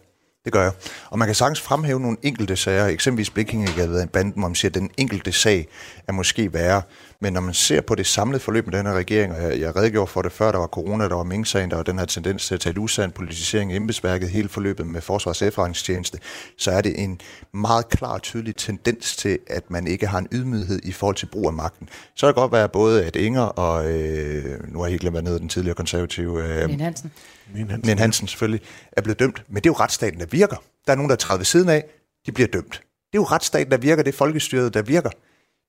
[0.48, 0.72] det gør jeg.
[1.10, 4.90] Og man kan sagtens fremhæve nogle enkelte sager, eksempelvis Blikkingegadebanden, hvor man siger, at den
[4.96, 5.68] enkelte sag
[6.08, 6.82] er måske værre.
[7.20, 9.76] Men når man ser på det samlede forløb med den her regering, og jeg, jeg
[9.76, 12.46] redegjorde for det før, der var corona, der var Mink-sagen, der var den her tendens
[12.46, 16.18] til at tage usand politisering af embedsværket, hele forløbet med Forsvars efterretningstjeneste,
[16.58, 17.20] så er det en
[17.54, 21.26] meget klar og tydelig tendens til, at man ikke har en ydmyghed i forhold til
[21.26, 21.88] brug af magten.
[22.14, 25.20] Så kan det godt være både, at Inger og, øh, nu har jeg helt glemt,
[25.20, 27.12] hvad den tidligere konservative, øh, Len Hansen.
[27.54, 27.88] Nien Hansen.
[27.88, 29.42] Nien Hansen selvfølgelig, er blevet dømt.
[29.48, 30.56] Men det er jo retsstaten, der virker.
[30.86, 31.84] Der er nogen, der er træet ved siden af,
[32.26, 32.72] de bliver dømt.
[32.72, 35.10] Det er jo retsstaten, der virker, det er folkestyret, der virker.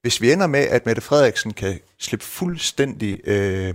[0.02, 3.74] Hvis vi ender med, at Mette Frederiksen kan slippe fuldstændig øh,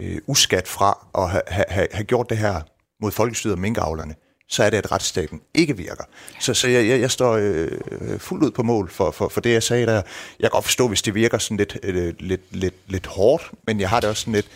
[0.00, 2.60] øh, uskat fra at have, have, ha gjort det her
[3.02, 4.14] mod folkestyret og minkavlerne,
[4.48, 6.04] så er det, at retsstaten ikke virker.
[6.40, 9.40] Så, så jeg, jeg, jeg står øh, øh, fuldt ud på mål for, for, for
[9.40, 9.94] det, jeg sagde der.
[9.94, 10.02] Jeg
[10.40, 13.88] kan godt forstå, hvis det virker sådan lidt, øh, lidt, lidt, lidt hårdt, men jeg
[13.88, 14.48] har det også sådan lidt,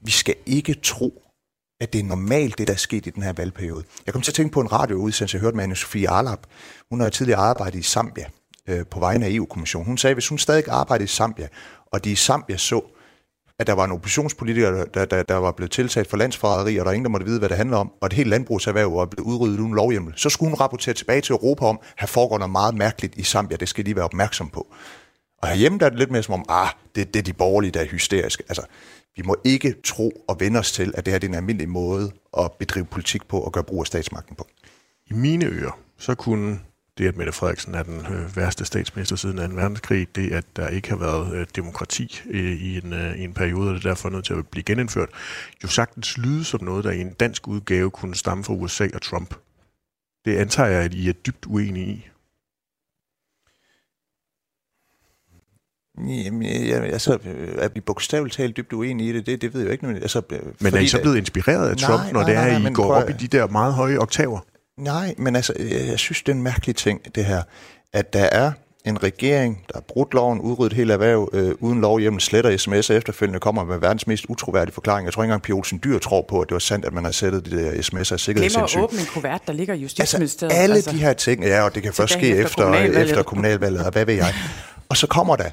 [0.00, 1.22] vi skal ikke tro,
[1.80, 3.84] at det er normalt, det der er sket i den her valgperiode.
[4.06, 6.46] Jeg kom til at tænke på en radioudsendelse, jeg hørte med Anne-Sophie Arlap.
[6.90, 8.26] Hun har tidligere arbejdet i Zambia
[8.68, 9.86] øh, på vegne af EU-kommissionen.
[9.86, 11.48] Hun sagde, at hvis hun stadig arbejdede i Zambia,
[11.86, 12.82] og de i Zambia så
[13.60, 16.90] at der var en oppositionspolitiker, der, der, der, var blevet tiltalt for landsforræderi, og der
[16.90, 19.26] er ingen, der måtte vide, hvad det handler om, og et helt landbrugserhverv var blevet
[19.26, 22.52] udryddet uden lovhjemmel, så skulle hun rapportere tilbage til Europa om, at her foregår noget
[22.52, 24.66] meget mærkeligt i Zambia, det skal de være opmærksom på.
[25.42, 27.70] Og herhjemme der er det lidt mere som om, ah, det, det er de borgerlige,
[27.70, 28.42] der er hysteriske.
[28.48, 28.62] Altså,
[29.18, 31.68] vi må ikke tro og vende os til, at det her det er en almindelig
[31.68, 34.48] måde at bedrive politik på og gøre brug af statsmagten på.
[35.06, 36.60] I mine ører, så kunne
[36.98, 39.42] det, at Mette Frederiksen er den øh, værste statsminister siden 2.
[39.42, 43.34] verdenskrig, det, at der ikke har været øh, demokrati øh, i, en, øh, i en
[43.34, 45.08] periode, og det er derfor nødt til at blive genindført,
[45.62, 49.02] jo sagtens lyde som noget, der i en dansk udgave kunne stamme fra USA og
[49.02, 49.34] Trump.
[50.24, 52.08] Det antager jeg, at I er dybt uenige i.
[56.06, 57.18] Jamen, jeg, altså,
[57.58, 59.26] er vi bogstaveligt talt dybt uenige i det?
[59.26, 59.86] Det, det ved jeg jo ikke.
[59.86, 60.22] Men, altså,
[60.60, 62.94] men er I så blevet inspireret af Trump, nej, når det er, at I går
[62.94, 64.40] op i de der meget høje oktaver?
[64.78, 67.42] Nej, men altså, jeg, jeg synes, det er en mærkelig ting, det her,
[67.92, 68.52] at der er
[68.84, 73.40] en regering, der har brudt loven, udryddet hele erhverv, øh, uden lovhjemmel, sletter sms'er efterfølgende,
[73.40, 75.04] kommer med verdens mest utroværdige forklaring.
[75.04, 77.04] Jeg tror ikke engang, Pia Olsen Dyr tror på, at det var sandt, at man
[77.04, 78.78] har sættet de der sms'er af sikkerhedshensyn.
[78.78, 80.52] Glemmer at åbne en kuvert, der ligger i Justitsministeriet.
[80.52, 83.10] Altså, alle altså, de her ting, ja, og det kan først ske efter kommunalvalget.
[83.10, 84.34] efter kommunalvalget, og hvad ved jeg.
[84.90, 85.50] Og så kommer der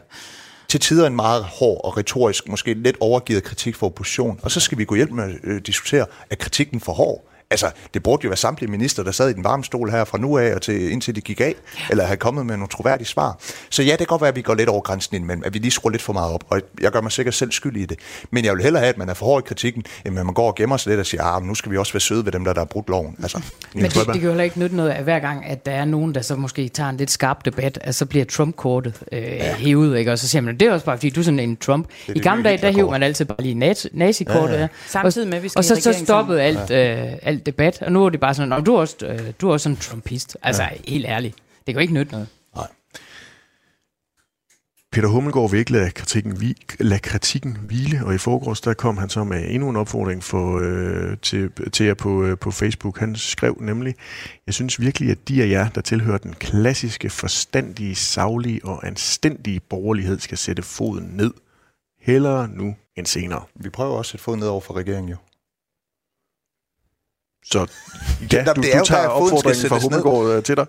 [0.67, 4.59] til tider en meget hård og retorisk, måske lidt overgivet kritik for opposition, og så
[4.59, 7.34] skal vi gå hjælp med at øh, diskutere, er kritikken for hård?
[7.49, 10.17] Altså, det burde jo være samtlige minister, der sad i den varme stol her fra
[10.17, 11.55] nu af og til, indtil de gik af,
[11.89, 13.39] eller have kommet med nogle troværdige svar.
[13.69, 15.59] Så ja, det kan godt være, at vi går lidt over grænsen indimellem, at vi
[15.59, 17.99] lige skruer lidt for meget op, og jeg gør mig sikkert selv skyld i det.
[18.31, 20.33] Men jeg vil hellere have, at man er for hård i kritikken, end at man
[20.33, 22.31] går og gemmer sig lidt og siger, ah, nu skal vi også være søde ved
[22.31, 23.15] dem, der, der har brudt loven.
[23.21, 23.41] Altså,
[23.73, 25.85] men det, det kan jo heller ikke nytte noget, at hver gang, at der er
[25.85, 29.55] nogen, der så måske tager en lidt skarp debat, at så bliver Trump-kortet øh, ja.
[29.55, 30.11] hævet, ikke?
[30.11, 31.87] og så siger man, det er også bare, fordi du er sådan en Trump.
[32.07, 33.55] I gamle dage, der hæver man altid bare lige
[33.93, 34.67] nazi-kortet, ja, ja.
[34.87, 38.09] Samtidig med, vi skal og så, så stoppede alt, øh, alt debat, og nu er
[38.09, 40.37] det bare sådan, du er også, øh, du er også en trumpist.
[40.41, 40.69] Altså, ja.
[40.87, 41.35] helt ærligt.
[41.35, 42.27] Det kan jo ikke nytte noget.
[42.55, 42.67] Nej.
[44.91, 48.97] Peter Hummelgaard vil ikke lade kritikken, vi, lade kritikken hvile, og i forgårs der kom
[48.97, 52.99] han så med endnu en opfordring for, øh, til, til jer på, øh, på Facebook.
[52.99, 53.95] Han skrev nemlig,
[54.45, 59.59] jeg synes virkelig, at de af jer, der tilhører den klassiske, forstandige, savlige og anstændige
[59.59, 61.33] borgerlighed, skal sætte foden ned.
[62.01, 63.43] Hellere nu end senere.
[63.55, 65.17] Vi prøver også at sætte foden ned over for regeringen jo.
[67.51, 67.59] Så
[68.31, 70.65] ja, du, det er du tager opfordringen fra Hummelgaard øh, til dig.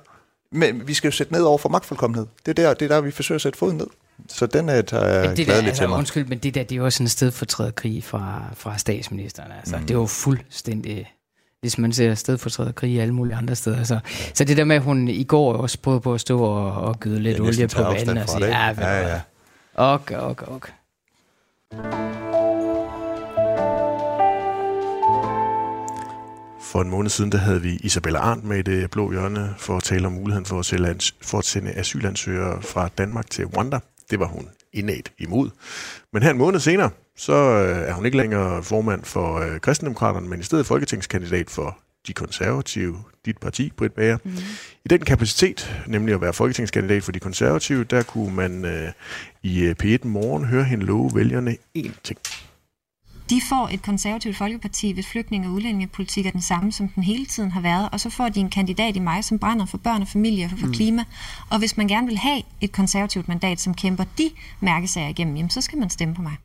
[0.52, 2.26] Men vi skal jo sætte ned over for magtfuldkommenhed.
[2.46, 3.86] Det er der, det er der vi forsøger at sætte foden ned.
[4.28, 5.98] Så den er, tager jeg det gladeligt altså, til mig.
[5.98, 8.78] Undskyld, men det der, det er jo også en sted for træde krig fra, fra
[8.78, 9.52] statsministeren.
[9.58, 9.82] Altså, mm.
[9.82, 11.12] Det er jo fuldstændig
[11.60, 13.84] hvis man ser sted for træde krig alle mulige andre steder.
[13.84, 13.98] Så,
[14.34, 17.00] så det der med, at hun i går også prøvede på at stå og, og
[17.00, 19.20] gyde lidt olie på vandet og sige, ja, ja, ja.
[19.74, 20.70] Ok, ok, ok.
[26.76, 29.76] For en måned siden, der havde vi Isabella Arndt med i det blå hjørne for
[29.76, 33.78] at tale om muligheden for at, sælge, for at sende asylansøgere fra Danmark til Rwanda.
[34.10, 35.50] Det var hun indet imod.
[36.12, 40.28] Men her en måned senere, så øh, er hun ikke længere formand for øh, Kristendemokraterne,
[40.28, 44.18] men i stedet folketingskandidat for de konservative, dit parti, Britt Bager.
[44.24, 44.32] Mm.
[44.84, 48.92] I den kapacitet, nemlig at være folketingskandidat for de konservative, der kunne man øh,
[49.42, 52.18] i øh, P1 Morgen høre hende love vælgerne én ting.
[53.30, 57.26] De får et konservativt folkeparti, hvis flygtninge- og udlændingepolitik er den samme, som den hele
[57.26, 60.02] tiden har været, og så får de en kandidat i mig, som brænder for børn
[60.02, 60.72] og familie og for mm.
[60.72, 61.04] klima.
[61.50, 65.50] Og hvis man gerne vil have et konservativt mandat, som kæmper de mærkesager igennem, jamen,
[65.50, 66.36] så skal man stemme på mig.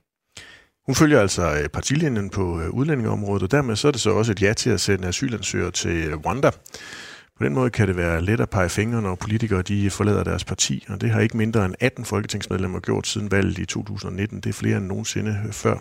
[0.85, 4.31] Hun følger altså øh, partilinjen på øh, udlændingeområdet, og dermed så er det så også
[4.31, 6.51] et ja til at sende asylansøgere til Rwanda.
[7.37, 10.43] På den måde kan det være let at pege fingre, når politikere de forlader deres
[10.43, 14.39] parti, og det har ikke mindre end 18 folketingsmedlemmer gjort siden valget i 2019.
[14.39, 15.77] Det er flere end nogensinde før.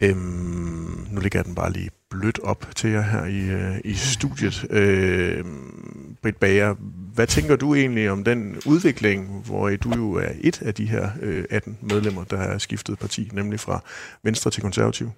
[0.00, 3.94] Øhm, nu ligger jeg den bare lige blødt op til jer her i, øh, i
[3.94, 4.66] studiet.
[4.70, 6.74] Øhm, Britt Bager,
[7.14, 11.10] hvad tænker du egentlig om den udvikling, hvor du jo er et af de her
[11.22, 13.82] øh, 18 medlemmer, der har skiftet parti, nemlig fra
[14.22, 15.10] Venstre til Konservativ?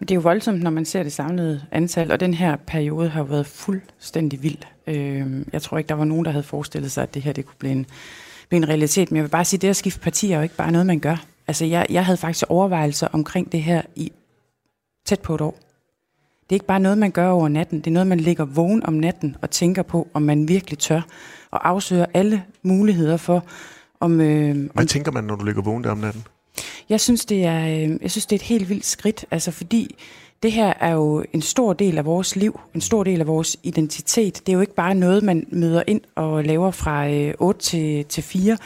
[0.00, 3.22] Det er jo voldsomt, når man ser det samlede antal, og den her periode har
[3.22, 4.58] været fuldstændig vild.
[4.86, 7.46] Øh, jeg tror ikke, der var nogen, der havde forestillet sig, at det her det
[7.46, 7.86] kunne blive en,
[8.48, 9.10] blive en realitet.
[9.10, 10.86] Men jeg vil bare sige, at det at skifte parti er jo ikke bare noget,
[10.86, 11.24] man gør.
[11.50, 14.12] Altså, jeg, jeg havde faktisk overvejelser omkring det her i
[15.06, 15.58] tæt på et år.
[16.42, 17.78] Det er ikke bare noget, man gør over natten.
[17.78, 21.00] Det er noget, man ligger vågen om natten og tænker på, om man virkelig tør.
[21.50, 23.44] Og afsøger alle muligheder for,
[24.00, 24.20] om...
[24.20, 26.24] Øh, Hvad om, tænker man, når du ligger vågen der om natten?
[26.88, 29.24] Jeg synes, det er, øh, jeg synes, det er et helt vildt skridt.
[29.30, 29.96] Altså, fordi
[30.42, 33.56] det her er jo en stor del af vores liv, en stor del af vores
[33.62, 34.42] identitet.
[34.46, 38.04] Det er jo ikke bare noget, man møder ind og laver fra øh, 8 til,
[38.04, 38.56] til 4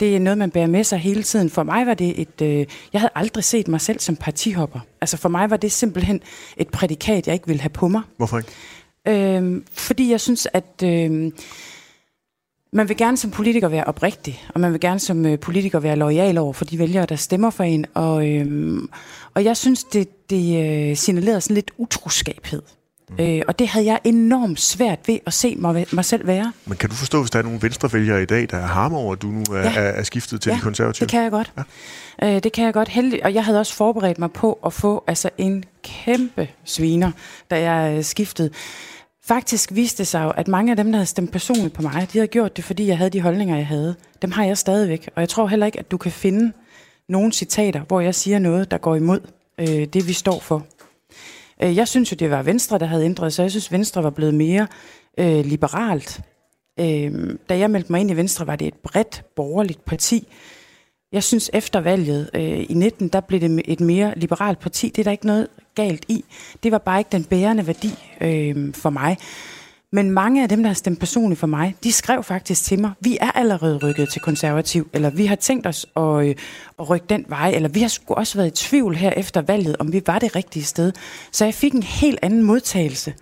[0.00, 1.50] det er noget, man bærer med sig hele tiden.
[1.50, 2.42] For mig var det et...
[2.42, 4.80] Øh, jeg havde aldrig set mig selv som partihopper.
[5.00, 6.20] Altså for mig var det simpelthen
[6.56, 8.02] et prædikat, jeg ikke ville have på mig.
[8.16, 9.36] Hvorfor ikke?
[9.36, 10.82] Øh, fordi jeg synes, at...
[10.84, 11.32] Øh,
[12.72, 15.96] man vil gerne som politiker være oprigtig, og man vil gerne som øh, politiker være
[15.96, 17.86] lojal over for de vælgere, der stemmer for en.
[17.94, 18.88] Og, øhm,
[19.34, 22.62] og jeg synes, det, det øh, signalerede sådan lidt utroskabhed.
[23.08, 23.24] Mm.
[23.24, 26.52] Øh, og det havde jeg enormt svært ved at se mig, mig selv være.
[26.66, 29.12] Men kan du forstå, hvis der er nogle venstrevælgere i dag, der er harme over,
[29.12, 29.74] at du nu er, ja.
[29.76, 31.04] er, er skiftet til ja, de konservative?
[31.04, 31.52] det kan jeg godt.
[32.22, 32.36] Ja.
[32.36, 32.88] Øh, det kan jeg godt.
[32.88, 37.10] Heldig, og jeg havde også forberedt mig på at få altså, en kæmpe sviner,
[37.50, 38.50] da jeg øh, skiftede.
[39.24, 42.08] Faktisk viste det sig jo, at mange af dem, der havde stemt personligt på mig,
[42.12, 43.94] de havde gjort det, fordi jeg havde de holdninger, jeg havde.
[44.22, 45.10] Dem har jeg stadigvæk.
[45.16, 46.52] Og jeg tror heller ikke, at du kan finde
[47.08, 49.20] nogle citater, hvor jeg siger noget, der går imod
[49.60, 50.66] øh, det, vi står for.
[51.62, 53.42] Øh, jeg synes jo, det var Venstre, der havde ændret sig.
[53.42, 54.66] Jeg synes, Venstre var blevet mere
[55.18, 56.20] øh, liberalt.
[56.80, 60.28] Øh, da jeg meldte mig ind i Venstre, var det et bredt borgerligt parti.
[61.12, 64.88] Jeg synes, efter valget øh, i 19, der blev det et mere liberalt parti.
[64.88, 66.24] Det er der ikke noget galt i.
[66.62, 69.16] Det var bare ikke den bærende værdi øh, for mig.
[69.92, 72.92] Men mange af dem, der har stemt personligt for mig, de skrev faktisk til mig,
[73.00, 76.34] vi er allerede rykket til konservativ, eller vi har tænkt os at, øh,
[76.78, 79.76] at rykke den vej, eller vi har sgu også været i tvivl her efter valget,
[79.78, 80.92] om vi var det rigtige sted.
[81.32, 83.14] Så jeg fik en helt anden modtagelse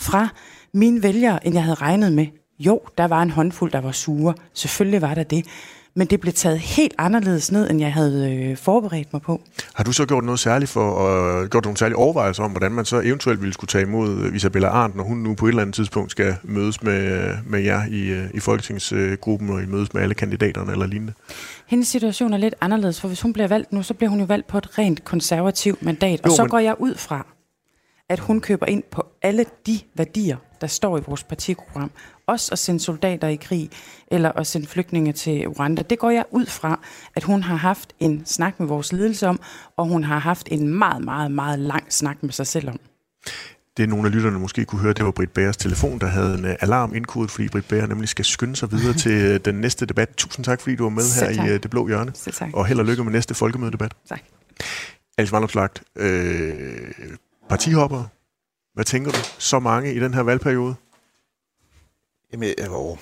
[0.00, 0.28] fra
[0.74, 2.26] mine vælgere, end jeg havde regnet med.
[2.58, 4.34] Jo, der var en håndfuld, der var sure.
[4.54, 5.46] Selvfølgelig var der det
[5.94, 9.40] men det blev taget helt anderledes ned, end jeg havde øh, forberedt mig på.
[9.74, 12.84] Har du så gjort noget særligt for, og gjort nogle særlige overvejelser om, hvordan man
[12.84, 15.62] så eventuelt ville skulle tage imod øh, Isabella Arndt, når hun nu på et eller
[15.62, 20.02] andet tidspunkt skal mødes med, med jer i, øh, i folketingsgruppen, og I mødes med
[20.02, 21.12] alle kandidaterne eller lignende?
[21.66, 24.24] Hendes situation er lidt anderledes, for hvis hun bliver valgt nu, så bliver hun jo
[24.24, 26.50] valgt på et rent konservativt mandat, jo, og så men...
[26.50, 27.26] går jeg ud fra,
[28.08, 31.90] at hun køber ind på alle de værdier, der står i vores partiprogram.
[32.26, 33.70] Også at sende soldater i krig,
[34.06, 35.82] eller at sende flygtninge til Rwanda.
[35.82, 36.80] Det går jeg ud fra,
[37.14, 39.40] at hun har haft en snak med vores ledelse om,
[39.76, 42.80] og hun har haft en meget, meget, meget lang snak med sig selv om.
[43.76, 46.44] Det nogle af lytterne måske kunne høre, det var Britt Bæres telefon, der havde en
[46.44, 49.86] uh, alarm indkodet, fordi Britt Bære nemlig skal skynde sig videre til uh, den næste
[49.86, 50.08] debat.
[50.16, 52.12] Tusind tak, fordi du var med her i uh, Det Blå Hjørne.
[52.54, 53.94] Og held og lykke med næste folkemødedebat.
[54.08, 54.20] Tak.
[55.18, 56.52] Alice Vandopslagt, øh,
[57.48, 58.04] partihopper,
[58.74, 59.18] hvad tænker du?
[59.38, 60.74] Så mange i den her valgperiode?
[62.32, 62.98] Jamen, jo.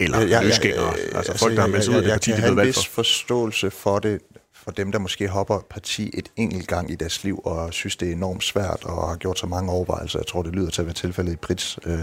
[0.00, 2.42] Eller jeg, løsgængere, jeg, jeg, altså folk, der har meldt ud af det parti, de
[2.42, 2.82] ved valgt for.
[2.82, 4.20] Forståelse for det,
[4.54, 8.08] for dem, der måske hopper parti et enkelt gang i deres liv, og synes, det
[8.08, 10.18] er enormt svært, og har gjort så mange overvejelser.
[10.18, 11.98] Jeg tror, det lyder til at være tilfældet i Brits øh,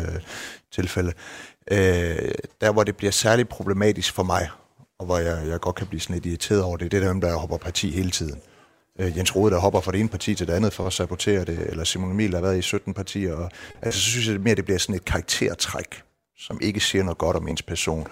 [0.72, 1.14] tilfælde.
[1.72, 4.50] Øh, der, hvor det bliver særligt problematisk for mig,
[5.00, 7.22] og hvor jeg, jeg godt kan blive sådan lidt irriteret over det, det er dem,
[7.22, 8.42] der hopper parti hele tiden
[9.00, 11.46] øh, Jens Rode, der hopper fra det ene parti til det andet for at sabotere
[11.46, 13.34] det, eller Simon Emil, der har været i 17 partier.
[13.34, 13.52] Og,
[13.82, 16.04] altså, så synes jeg mere, det bliver sådan et karaktertræk,
[16.38, 18.08] som ikke siger noget godt om ens person.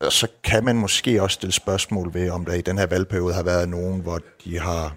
[0.00, 3.34] Og så kan man måske også stille spørgsmål ved, om der i den her valgperiode
[3.34, 4.96] har været nogen, hvor de har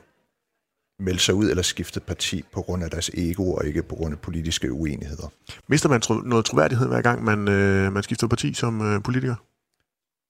[1.04, 4.14] meldt sig ud eller skiftet parti på grund af deres ego, og ikke på grund
[4.14, 5.28] af politiske uenigheder.
[5.68, 9.36] Mister man tro- noget troværdighed hver gang, man, øh, man skifter parti som øh, politiker?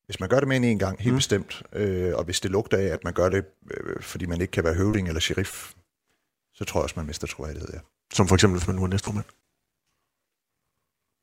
[0.05, 1.17] Hvis man gør det med en gang, helt mm.
[1.17, 4.51] bestemt, øh, og hvis det lugter af, at man gør det, øh, fordi man ikke
[4.51, 5.73] kan være høvding eller sheriff,
[6.53, 7.79] så tror jeg også, man mister troværdighed, ja.
[8.13, 9.25] Som for eksempel, hvis man nu er næstformand?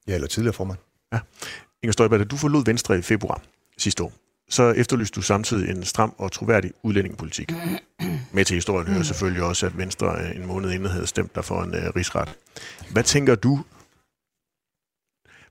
[0.08, 0.78] Ja, eller tidligere formand.
[1.12, 1.18] Ja.
[1.82, 3.42] Inger Støjberg, da du forlod Venstre i februar
[3.78, 4.12] sidste år,
[4.48, 7.52] så efterlyste du samtidig en stram og troværdig udlændingepolitik.
[8.32, 11.62] Med til historien hører selvfølgelig også, at Venstre en måned inden havde stemt der for
[11.62, 12.38] en uh, rigsret.
[12.92, 13.64] Hvad tænker du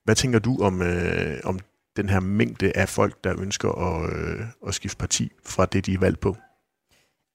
[0.03, 1.59] hvad tænker du om, øh, om
[1.95, 5.93] den her mængde af folk, der ønsker at, øh, at skifte parti fra det, de
[5.93, 6.37] er valgt på?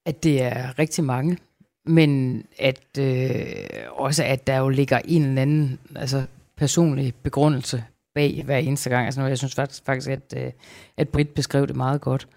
[0.05, 1.37] At det er rigtig mange,
[1.85, 3.45] men at øh,
[3.91, 6.25] også at der jo ligger en eller anden altså,
[6.59, 7.83] personlig begrundelse
[8.15, 9.05] bag hver eneste gang.
[9.05, 10.51] Altså, jeg synes faktisk, faktisk at, øh,
[10.97, 12.27] at Britt beskrev det meget godt.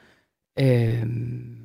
[0.60, 1.06] Øh,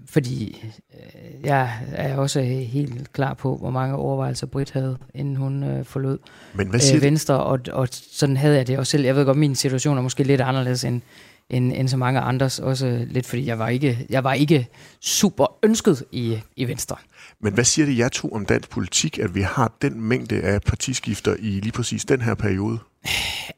[0.05, 5.64] fordi øh, jeg er også helt klar på, hvor mange overvejelser Britt havde, inden hun
[5.64, 6.18] øh, forlod
[6.53, 9.03] Men hvad siger øh, Venstre, og, og sådan havde jeg det også selv.
[9.03, 11.01] Jeg ved godt, min situation er måske lidt anderledes end,
[11.50, 14.68] end, end så mange andres, også lidt fordi jeg var ikke, jeg var ikke
[15.02, 16.95] super ønsket i, i Venstre.
[17.41, 20.62] Men hvad siger det jer to om dansk politik, at vi har den mængde af
[20.62, 22.80] partiskifter i lige præcis den her periode?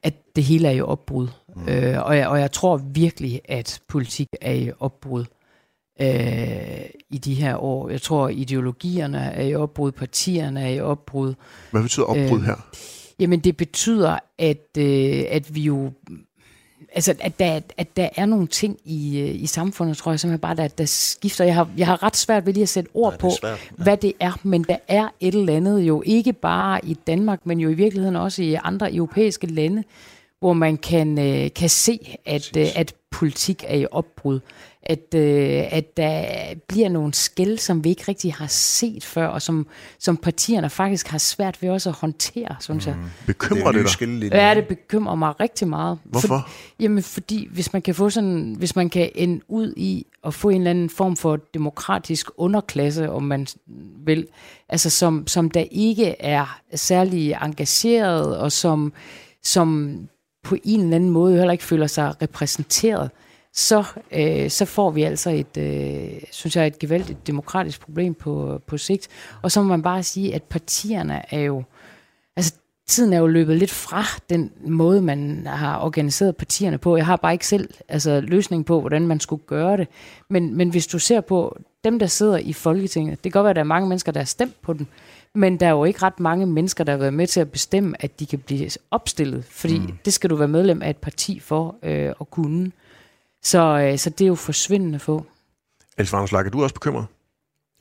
[0.03, 1.27] At det hele er i opbrud.
[1.55, 1.67] Mm.
[1.67, 5.25] Øh, og, jeg, og jeg tror virkelig, at politik er i opbrud
[6.01, 7.89] øh, i de her år.
[7.89, 11.33] Jeg tror, ideologierne er i opbrud, partierne er i opbrud.
[11.71, 12.55] Hvad betyder opbrud øh, her?
[13.19, 15.91] Jamen, det betyder, at, øh, at vi jo
[16.93, 20.41] altså, at der, at der er nogle ting i, øh, i samfundet, tror jeg simpelthen
[20.41, 21.45] bare, der, der skifter.
[21.45, 23.83] Jeg har, jeg har ret svært ved lige at sætte ord ja, på, svært, ja.
[23.83, 27.59] hvad det er, men der er et eller andet jo ikke bare i Danmark, men
[27.59, 29.83] jo i virkeligheden også i andre europæiske lande,
[30.39, 34.39] hvor man kan, øh, kan se, at, øh, at politik er i opbrud.
[34.83, 36.25] At, øh, at der
[36.67, 39.67] bliver nogle skæld, som vi ikke rigtig har set før, og som,
[39.99, 42.95] som partierne faktisk har svært ved også at håndtere, synes jeg.
[43.25, 44.31] Bekymrer det, det dig?
[44.31, 45.99] Ja, det bekymrer mig rigtig meget.
[46.03, 46.27] Hvorfor?
[46.27, 46.49] For,
[46.79, 50.49] jamen, fordi hvis man kan få sådan, hvis man kan ende ud i at få
[50.49, 53.47] en eller anden form for demokratisk underklasse, om man
[54.05, 54.27] vil,
[54.69, 58.93] altså som, som der ikke er særlig engageret, og som,
[59.43, 59.99] som
[60.43, 63.09] på en eller anden måde heller ikke føler sig repræsenteret,
[63.53, 68.61] så, øh, så får vi altså et, øh, synes jeg, et gevaldigt demokratisk problem på,
[68.67, 69.07] på sigt.
[69.41, 71.63] Og så må man bare sige, at partierne er jo,
[72.35, 72.53] altså
[72.87, 76.97] tiden er jo løbet lidt fra den måde, man har organiseret partierne på.
[76.97, 79.87] Jeg har bare ikke selv altså, løsning på, hvordan man skulle gøre det.
[80.29, 83.49] Men, men hvis du ser på dem, der sidder i Folketinget, det kan godt være,
[83.49, 84.87] at der er mange mennesker, der har stemt på den,
[85.35, 87.95] men der er jo ikke ret mange mennesker, der har været med til at bestemme,
[87.99, 89.45] at de kan blive opstillet.
[89.45, 89.97] Fordi mm.
[90.05, 92.71] det skal du være medlem af et parti for øh, at kunne.
[93.43, 95.25] Så, øh, så det er jo forsvindende få.
[95.97, 97.05] Else Varnslag, er du også bekymret?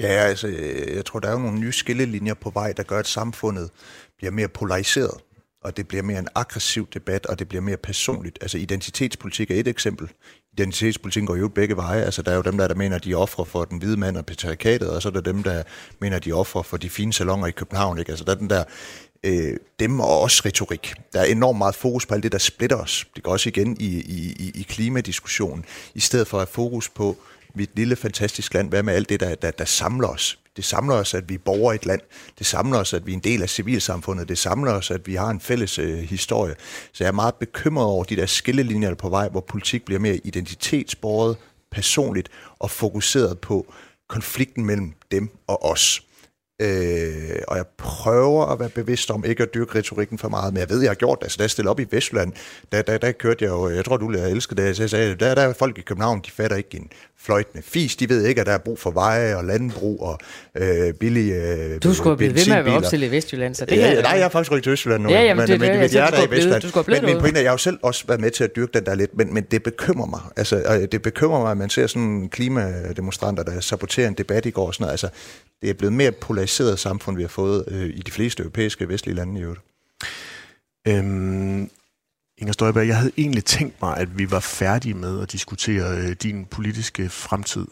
[0.00, 2.98] Ja, altså, øh, jeg tror, der er jo nogle nye skillelinjer på vej, der gør,
[2.98, 3.70] at samfundet
[4.16, 5.20] bliver mere polariseret,
[5.64, 8.38] og det bliver mere en aggressiv debat, og det bliver mere personligt.
[8.40, 10.08] Altså, identitetspolitik er et eksempel.
[10.52, 12.02] Identitetspolitik går jo begge veje.
[12.02, 13.96] Altså, der er jo dem, der, der mener, at de er ofre for den hvide
[13.96, 15.62] mand og patriarkatet, og så er der dem, der
[16.00, 17.98] mener, at de er ofre for de fine salonger i København.
[17.98, 18.10] Ikke?
[18.10, 18.64] Altså, der er den der
[19.24, 20.94] øh, dem og også retorik.
[21.12, 23.06] Der er enormt meget fokus på alt det, der splitter os.
[23.16, 27.16] Det går også igen i, i, i klimadiskussionen, i stedet for at have fokus på,
[27.54, 28.68] mit lille, fantastisk land.
[28.68, 30.38] Hvad med alt det, der, der, der samler os?
[30.58, 32.00] Det samler os, at vi er borgere i et land.
[32.38, 34.28] Det samler os, at vi er en del af civilsamfundet.
[34.28, 36.54] Det samler os, at vi har en fælles øh, historie.
[36.92, 40.16] Så jeg er meget bekymret over de der skillelinjer på vej, hvor politik bliver mere
[40.16, 41.36] identitetsbordet,
[41.70, 42.28] personligt
[42.58, 43.74] og fokuseret på
[44.08, 46.02] konflikten mellem dem og os.
[46.62, 50.60] Øh, og jeg prøver at være bevidst om ikke at dyrke retorikken for meget, men
[50.60, 51.24] jeg ved, jeg har gjort det.
[51.24, 52.32] Altså, da jeg stillede op i Vestjylland,
[52.72, 55.14] der, der, der kørte jeg jo, jeg tror, du ville elske det, så jeg sagde,
[55.14, 56.90] der, der er folk i København, de fatter ikke en
[57.20, 57.96] fløjtende fis.
[57.96, 60.18] De ved ikke, at der er brug for veje og landbrug og
[60.54, 63.64] øh, billige øh, Du skulle have blivet ved med at være opstillet i Vestjylland, så
[63.64, 65.10] det ja, ja, nej, jeg er faktisk rykket til Østjylland nu.
[65.10, 67.02] Ja, jamen, men, det men, det, mit jeg hjerte er i du skulle have blevet
[67.02, 68.86] Men min pointe er, jeg har jo selv også været med til at dyrke den
[68.86, 70.20] der lidt, men, men det bekymrer mig.
[70.36, 74.66] Altså, det bekymrer mig, at man ser sådan klimademonstranter, der saboterer en debat i går
[74.66, 74.92] og sådan noget.
[74.92, 75.08] Altså,
[75.62, 79.16] det er blevet mere polariseret samfund, vi har fået øh, i de fleste europæiske vestlige
[79.16, 79.60] lande i øvrigt.
[80.88, 81.70] Øhm,
[82.38, 86.12] Inger Støjberg, jeg havde egentlig tænkt mig, at vi var færdige med at diskutere øh,
[86.12, 87.66] din politiske fremtid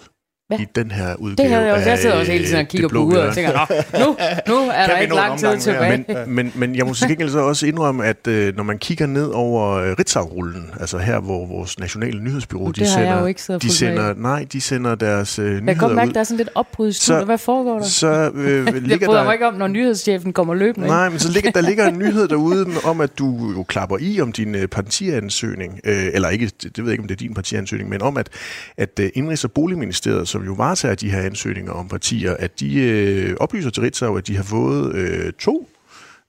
[0.50, 0.56] Ja.
[0.60, 1.88] i den her udgave Det havde jeg også.
[1.88, 3.52] Jeg sidder også hele tiden og øh, kigger på uret og tænker,
[3.98, 4.16] nu,
[4.48, 6.04] nu er der ikke lang tid tilbage.
[6.08, 9.06] Men, men, men jeg må til gengæld så også indrømme, at øh, når man kigger
[9.06, 13.70] ned over øh, Ritzau-rullen, altså her, hvor vores nationale nyhedsbyrå, Det de jeg sender, de
[13.70, 16.12] sender, nej, de sender deres øh, Jeg kan nyheder godt mærke, ud.
[16.12, 17.24] der er sådan lidt opbrud i studiet.
[17.24, 17.84] Hvad foregår der?
[17.84, 19.24] Så øh, jeg ligger bryder der...
[19.24, 20.88] mig ikke om, når nyhedschefen kommer løbende.
[20.88, 24.20] Nej, men så ligger, der ligger en nyhed derude om, at du jo klapper i
[24.20, 27.34] om din øh, partiansøgning, øh, eller ikke, det ved jeg ikke, om det er din
[27.34, 28.28] partiansøgning, men om, at,
[28.76, 32.80] at øh, Indrigs- og Boligministeriet, som jo varetager de her ansøgninger om partier, at de
[32.80, 35.68] øh, oplyser til Ritzau, at de har fået øh, to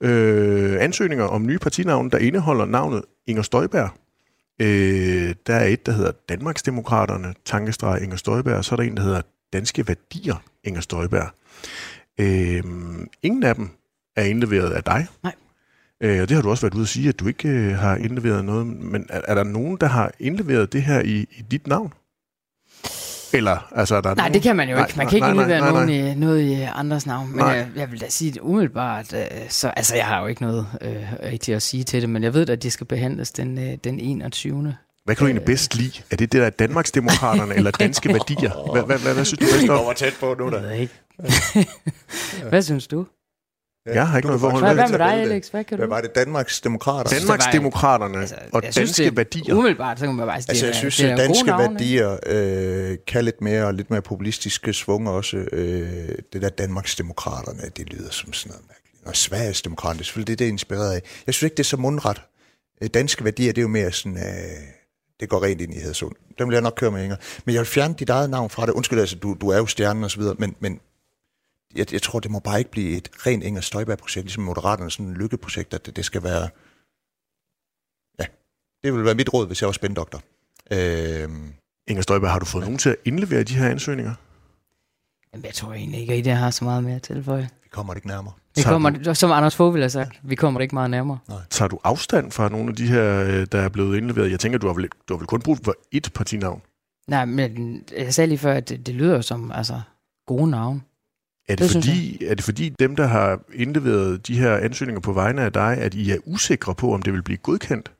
[0.01, 3.89] øh, ansøgninger om nye partinavne, der indeholder navnet Inger Støjberg.
[4.61, 8.97] Øh, der er et, der hedder Danmarksdemokraterne, tankestreg Inger Støjberg, og så er der en,
[8.97, 9.21] der hedder
[9.53, 11.29] Danske Værdier Inger Støjberg.
[12.19, 12.63] Øh,
[13.23, 13.69] ingen af dem
[14.15, 15.07] er indleveret af dig.
[15.23, 15.33] Nej.
[16.01, 17.95] Øh, og det har du også været ude at sige, at du ikke øh, har
[17.95, 18.67] indleveret noget.
[18.67, 21.93] Men er, er der nogen, der har indleveret det her i, i dit navn?
[23.33, 24.33] Eller, altså, er der Nej, nogen?
[24.33, 24.97] det kan man jo Nej, ikke.
[24.97, 26.11] Man nej, kan ikke nej, indlevere nej, nogen nej.
[26.11, 27.31] i, noget i andres navn.
[27.31, 29.13] Men jeg, jeg vil da sige det umiddelbart.
[29.13, 32.23] Øh, så, altså, jeg har jo ikke noget øh, rigtigt at sige til det, men
[32.23, 34.75] jeg ved at de skal behandles den, øh, den 21.
[35.05, 36.01] Hvad kan du egentlig bedst lide?
[36.11, 38.71] Er det det der Danmarksdemokraterne eller danske værdier?
[38.71, 39.95] Hvad, hvad, hvad, hvad synes du bedst om?
[39.95, 40.93] tæt på nu, Jeg ved ikke.
[42.49, 43.05] Hvad synes du?
[43.93, 44.91] Jeg har ikke noget forhold med hvad det.
[44.91, 45.47] med dig, Alex?
[45.47, 45.93] Hvad kan Hvad du?
[45.93, 46.15] var det?
[46.15, 47.09] Danmarks Demokrater?
[47.19, 49.55] Danmarksdemokraterne Altså, og synes, danske det er værdier.
[49.55, 52.97] Umiddelbart, så kan man bare sige, Altså, jeg det er- synes, at danske værdier øh,
[53.07, 55.37] kan lidt mere og lidt mere populistiske svung også.
[55.51, 59.07] Øh, det der Danmarksdemokraterne, det lyder som sådan noget mærkeligt.
[59.07, 61.01] Og Sverigesdemokraterne, det er selvfølgelig det, det er inspireret af.
[61.27, 62.21] Jeg synes ikke, det er så mundret.
[62.83, 64.17] Øh, danske værdier, det er jo mere sådan...
[64.17, 64.23] Øh,
[65.19, 66.11] det går rent ind i Hedsund.
[66.39, 67.15] Den vil jeg nok køre med, Inger.
[67.45, 68.71] Men jeg vil fjerne dit eget navn fra det.
[68.71, 70.79] Undskyld, altså, du, du er jo stjernen og så videre, men, men
[71.75, 75.11] jeg, jeg tror, det må bare ikke blive et rent Inger Støjberg-projekt, ligesom Moderaterne, sådan
[75.11, 76.49] et lykkeprojekt, at det, det skal være...
[78.19, 78.25] Ja,
[78.83, 80.21] det vil være mit råd, hvis jeg var spændoktor.
[80.71, 81.29] Øh,
[81.87, 84.13] Inger Støjberg, har du fået nogen til at indlevere de her ansøgninger?
[85.33, 87.49] Jamen, jeg tror egentlig ikke, at det har så meget mere at tilføje.
[87.63, 88.33] vi kommer det ikke nærmere.
[88.55, 91.19] Vi kommer, som Anders Fogh ville have sagt, vi kommer det ikke meget nærmere.
[91.49, 94.31] Tager du afstand fra nogle af de her, øh, der er blevet indleveret?
[94.31, 96.61] Jeg tænker, du har vel, du har vel kun brug for ét partinavn?
[97.07, 99.81] Nej, men jeg sagde lige før, at det, det lyder som altså,
[100.27, 100.81] gode navne.
[101.47, 105.13] Er det, Det fordi, er det fordi dem, der har indleveret de her ansøgninger på
[105.13, 107.91] vegne af dig, at I er usikre på, om det vil blive godkendt?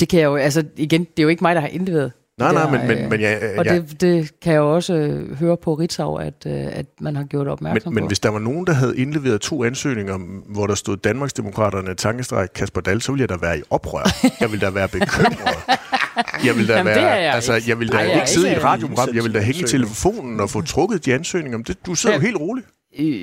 [0.00, 2.12] Det kan jeg jo, altså igen, det er jo ikke mig, der har indleveret.
[2.38, 4.74] Nej, nej, der, men, men, øh, men ja, Og ja, det, det kan jeg jo
[4.74, 8.08] også øh, høre på Ritzau, at, øh, at man har gjort opmærksom men, men på.
[8.08, 10.18] hvis der var nogen, der havde indleveret to ansøgninger,
[10.52, 14.08] hvor der stod Danmarksdemokraterne, tankestreg, Kasper Dahl, så ville jeg da være i oprør.
[14.40, 15.78] Jeg ville da være bekymret.
[16.46, 17.70] Jeg vil da Jamen, være, jeg altså, ikke.
[17.70, 19.64] jeg vil da jeg er ikke sidde i et radioprogram, jeg vil da hænge i
[19.64, 21.58] telefonen og få trukket de ansøgninger.
[21.58, 22.26] Men Det, du sidder jo Ja.
[22.26, 22.66] helt roligt.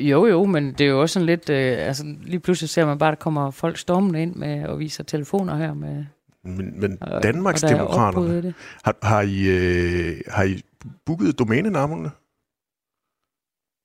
[0.09, 1.49] Jo, jo, men det er jo også sådan lidt...
[1.49, 4.79] Øh, altså, lige pludselig ser man bare, at der kommer folk stormende ind med og
[4.79, 6.05] viser telefoner her med...
[6.43, 8.53] Men, men Og, og i det.
[8.83, 10.61] har, har, I, øh, har I
[11.05, 12.11] booket domænenavnene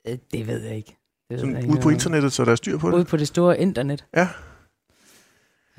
[0.08, 0.88] Øh, Det ved jeg ikke.
[0.88, 0.96] Det
[1.30, 2.96] ved sådan jeg ikke ude på internettet, så der er styr på det?
[2.96, 4.04] Ude på det store internet.
[4.16, 4.28] Ja.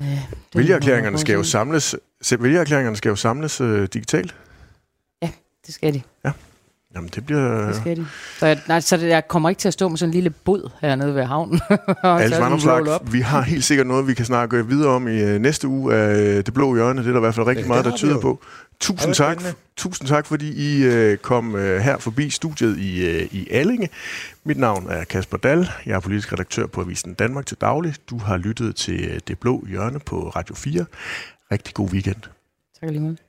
[0.00, 0.22] Ja,
[0.54, 4.34] Vælgererklæringerne skal jo samles, se, vælgererklæringerne skal jo samles øh, digitalt.
[5.66, 6.02] Det skal de.
[6.94, 7.66] Jamen, det bliver...
[7.66, 8.06] Det skal de.
[8.38, 10.30] Så jeg, nej, så det, jeg kommer ikke til at stå med sådan en lille
[10.30, 11.60] bod hernede ved havnen.
[12.02, 15.68] Alice Vandomslag, vi har helt sikkert noget, vi kan snakke videre om i øh, næste
[15.68, 17.00] uge af øh, Det Blå Hjørne.
[17.00, 18.40] Det er der i hvert fald rigtig Det meget, der tyder på.
[18.80, 19.42] Tusind tak,
[19.76, 23.88] tusind tak, fordi I øh, kom øh, her forbi studiet i, øh, i Allinge.
[24.44, 25.68] Mit navn er Kasper Dahl.
[25.86, 27.94] Jeg er politisk redaktør på Avisen Danmark til daglig.
[28.10, 30.84] Du har lyttet til øh, Det Blå Hjørne på Radio 4.
[31.52, 32.22] Rigtig god weekend.
[32.80, 33.25] Tak lige meget.